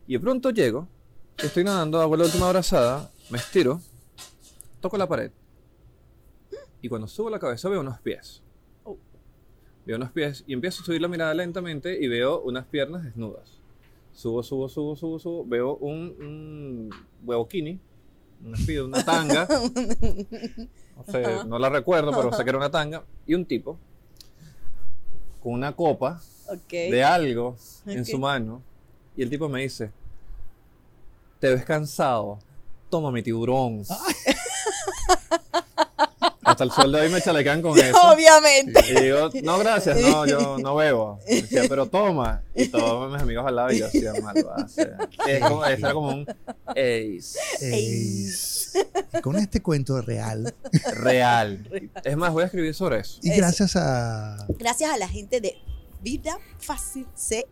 [0.07, 0.89] Y de pronto llego,
[1.37, 3.79] estoy nadando, hago la última abrazada, me estiro,
[4.81, 5.31] toco la pared.
[6.81, 8.43] Y cuando subo la cabeza veo unos pies.
[8.83, 8.97] Oh.
[9.85, 13.56] Veo unos pies y empiezo a subir la mirada lentamente y veo unas piernas desnudas.
[14.17, 15.45] Subo, subo, subo, subo, subo.
[15.45, 16.89] Veo un, un
[17.23, 17.79] huevoquini,
[18.43, 19.47] una, una tanga.
[20.97, 21.43] No sé, Ajá.
[21.43, 23.03] no la recuerdo, pero sé que era una tanga.
[23.27, 23.77] Y un tipo
[25.43, 26.19] con una copa
[26.71, 27.55] de algo
[27.85, 28.63] en su mano.
[29.15, 29.91] Y el tipo me dice,
[31.39, 32.39] te ves cansado,
[32.89, 33.83] toma mi tiburón.
[36.57, 37.95] Hasta el sueldo ahí me chalecan con eso.
[38.11, 38.81] Obviamente.
[38.91, 41.19] Y digo, no, gracias, no, yo no bebo.
[41.27, 42.41] Decía, pero toma.
[42.55, 44.35] Y todos mis amigos al lado y yo hacía mal.
[45.27, 45.61] Es como,
[45.93, 46.27] como un
[46.65, 50.53] ace Eh, con este cuento real.
[50.95, 51.91] real.
[52.03, 53.19] Es más, voy a escribir sobre eso.
[53.21, 55.55] Y gracias a, Gracias a la gente de
[56.01, 57.45] Vida Fácil CL.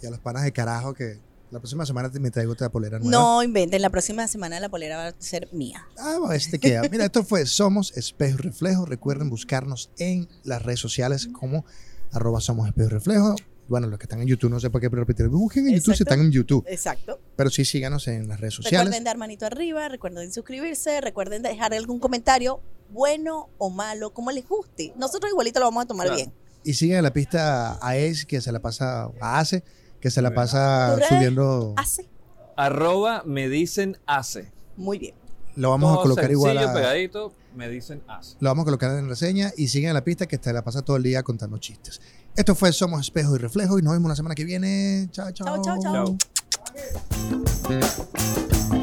[0.00, 1.18] y a los panas de carajo que
[1.52, 3.10] la próxima semana te- me traigo otra polera nueva.
[3.12, 5.86] No inventen, la próxima semana la polera va a ser mía.
[5.98, 6.82] Ah, bueno, este queda.
[6.90, 8.86] Mira, esto fue Somos Espejo y Reflejo.
[8.86, 11.64] Recuerden buscarnos en las redes sociales como
[12.10, 13.36] arroba Somos Espejo y Reflejo.
[13.68, 15.28] Bueno, los que están en YouTube, no sé por qué repetir.
[15.28, 16.64] Busquen en YouTube si están en YouTube.
[16.68, 17.20] Exacto.
[17.36, 18.86] Pero sí síganos en las redes sociales.
[18.86, 24.46] Recuerden dar manito arriba, recuerden suscribirse, recuerden dejar algún comentario, bueno o malo, como les
[24.48, 24.92] guste.
[24.96, 26.16] Nosotros igualito lo vamos a tomar Claro.
[26.16, 26.32] bien.
[26.64, 29.62] Y sigan la pista a Ace, que se la pasa, a Ace,
[30.02, 31.74] que se la pasa subiendo.
[31.78, 32.08] Hace
[32.56, 34.52] Arroba me dicen hace.
[34.76, 35.14] muy bien.
[35.54, 38.36] Lo vamos a colocar igual a, pegadito, me dicen hace.
[38.40, 40.82] Lo vamos a colocar en reseña y sigan en la pista que se la pasa
[40.82, 42.00] todo el día contando chistes.
[42.34, 45.08] Esto fue Somos Espejo y Reflejo y nos vemos la semana que viene.
[45.12, 45.62] Chao, chao.
[45.62, 46.16] Chao, chao, chao.
[47.68, 48.81] Chao.